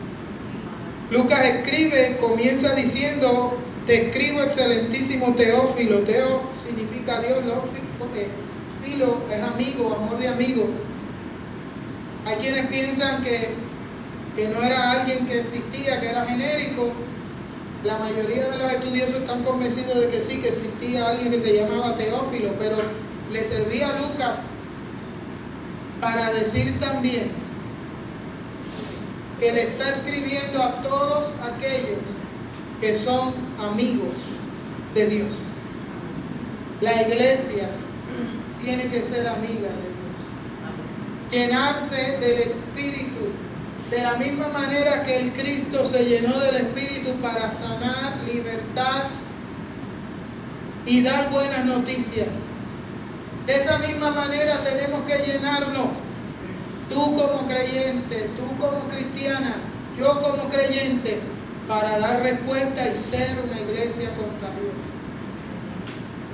Lucas 1.11 1.45
escribe, 1.45 2.17
comienza 2.19 2.73
diciendo, 2.75 3.57
te 3.85 4.07
escribo 4.07 4.41
excelentísimo 4.41 5.33
Teófilo. 5.35 5.99
Teo 5.99 6.41
significa 6.63 7.19
Dios, 7.19 7.43
filo 8.83 9.17
es 9.31 9.43
amigo, 9.43 9.95
amor 9.95 10.19
de 10.19 10.27
amigo. 10.27 10.67
Hay 12.25 12.35
quienes 12.37 12.67
piensan 12.67 13.23
que, 13.23 13.49
que 14.35 14.47
no 14.47 14.61
era 14.61 14.91
alguien 14.91 15.27
que 15.27 15.39
existía, 15.39 15.99
que 15.99 16.09
era 16.09 16.25
genérico. 16.25 16.91
La 17.83 17.99
mayoría 17.99 18.49
de 18.49 18.57
los 18.57 18.71
estudiosos 18.71 19.19
están 19.19 19.43
convencidos 19.43 19.99
de 19.99 20.09
que 20.09 20.19
sí, 20.19 20.39
que 20.41 20.47
existía 20.47 21.07
alguien 21.07 21.31
que 21.31 21.39
se 21.39 21.55
llamaba 21.55 21.95
Teófilo, 21.95 22.53
pero 22.57 22.77
le 23.31 23.43
servía 23.43 23.89
a 23.89 23.99
Lucas 23.99 24.45
para 26.01 26.31
decir 26.33 26.79
también 26.79 27.31
que 29.39 29.51
le 29.51 29.63
está 29.63 29.89
escribiendo 29.89 30.63
a 30.63 30.81
todos 30.81 31.33
aquellos 31.43 32.24
que 32.81 32.93
son 32.93 33.33
amigos 33.59 34.17
de 34.93 35.07
Dios. 35.07 35.33
La 36.81 37.01
iglesia 37.01 37.69
tiene 38.63 38.87
que 38.87 39.01
ser 39.01 39.27
amiga 39.27 39.69
de 39.69 39.85
Dios. 39.91 40.05
Llenarse 41.31 42.17
del 42.19 42.39
Espíritu. 42.39 43.31
De 43.89 44.01
la 44.01 44.15
misma 44.15 44.47
manera 44.47 45.03
que 45.03 45.17
el 45.17 45.31
Cristo 45.33 45.85
se 45.85 46.03
llenó 46.03 46.37
del 46.39 46.55
Espíritu 46.55 47.13
para 47.21 47.51
sanar, 47.51 48.17
libertad 48.25 49.03
y 50.85 51.03
dar 51.03 51.29
buenas 51.29 51.65
noticias. 51.65 52.27
De 53.45 53.55
esa 53.55 53.77
misma 53.79 54.11
manera 54.11 54.63
tenemos 54.63 55.01
que 55.05 55.17
llenarnos. 55.19 55.89
Tú 56.89 57.15
como 57.15 57.47
creyente, 57.47 58.29
tú 58.37 58.57
como 58.57 58.87
cristiana, 58.89 59.55
yo 59.97 60.19
como 60.21 60.49
creyente, 60.49 61.19
para 61.67 61.99
dar 61.99 62.21
respuesta 62.21 62.89
y 62.91 62.95
ser 62.95 63.37
una 63.43 63.59
iglesia 63.59 64.09
contagiosa. 64.09 64.85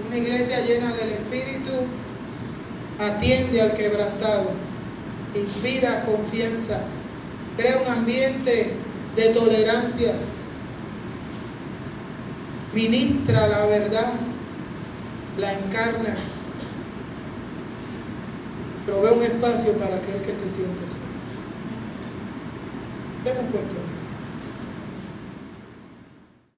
Una 0.08 0.18
iglesia 0.18 0.60
llena 0.66 0.92
del 0.94 1.10
Espíritu 1.10 1.72
atiende 3.00 3.62
al 3.62 3.74
quebrantado, 3.74 4.52
inspira 5.34 6.04
confianza, 6.04 6.82
crea 7.58 7.82
un 7.86 7.92
ambiente 7.92 8.74
de 9.16 9.30
tolerancia, 9.30 10.14
ministra 12.74 13.48
la 13.48 13.66
verdad, 13.66 14.14
la 15.38 15.54
encarna 15.54 16.16
provee 18.86 19.14
un 19.14 19.22
espacio 19.24 19.74
para 19.74 19.96
aquel 19.96 20.22
que 20.22 20.36
se 20.36 20.50
siente 20.50 20.88
solo. 20.88 21.12
Demos 23.24 23.52
puesto. 23.52 23.91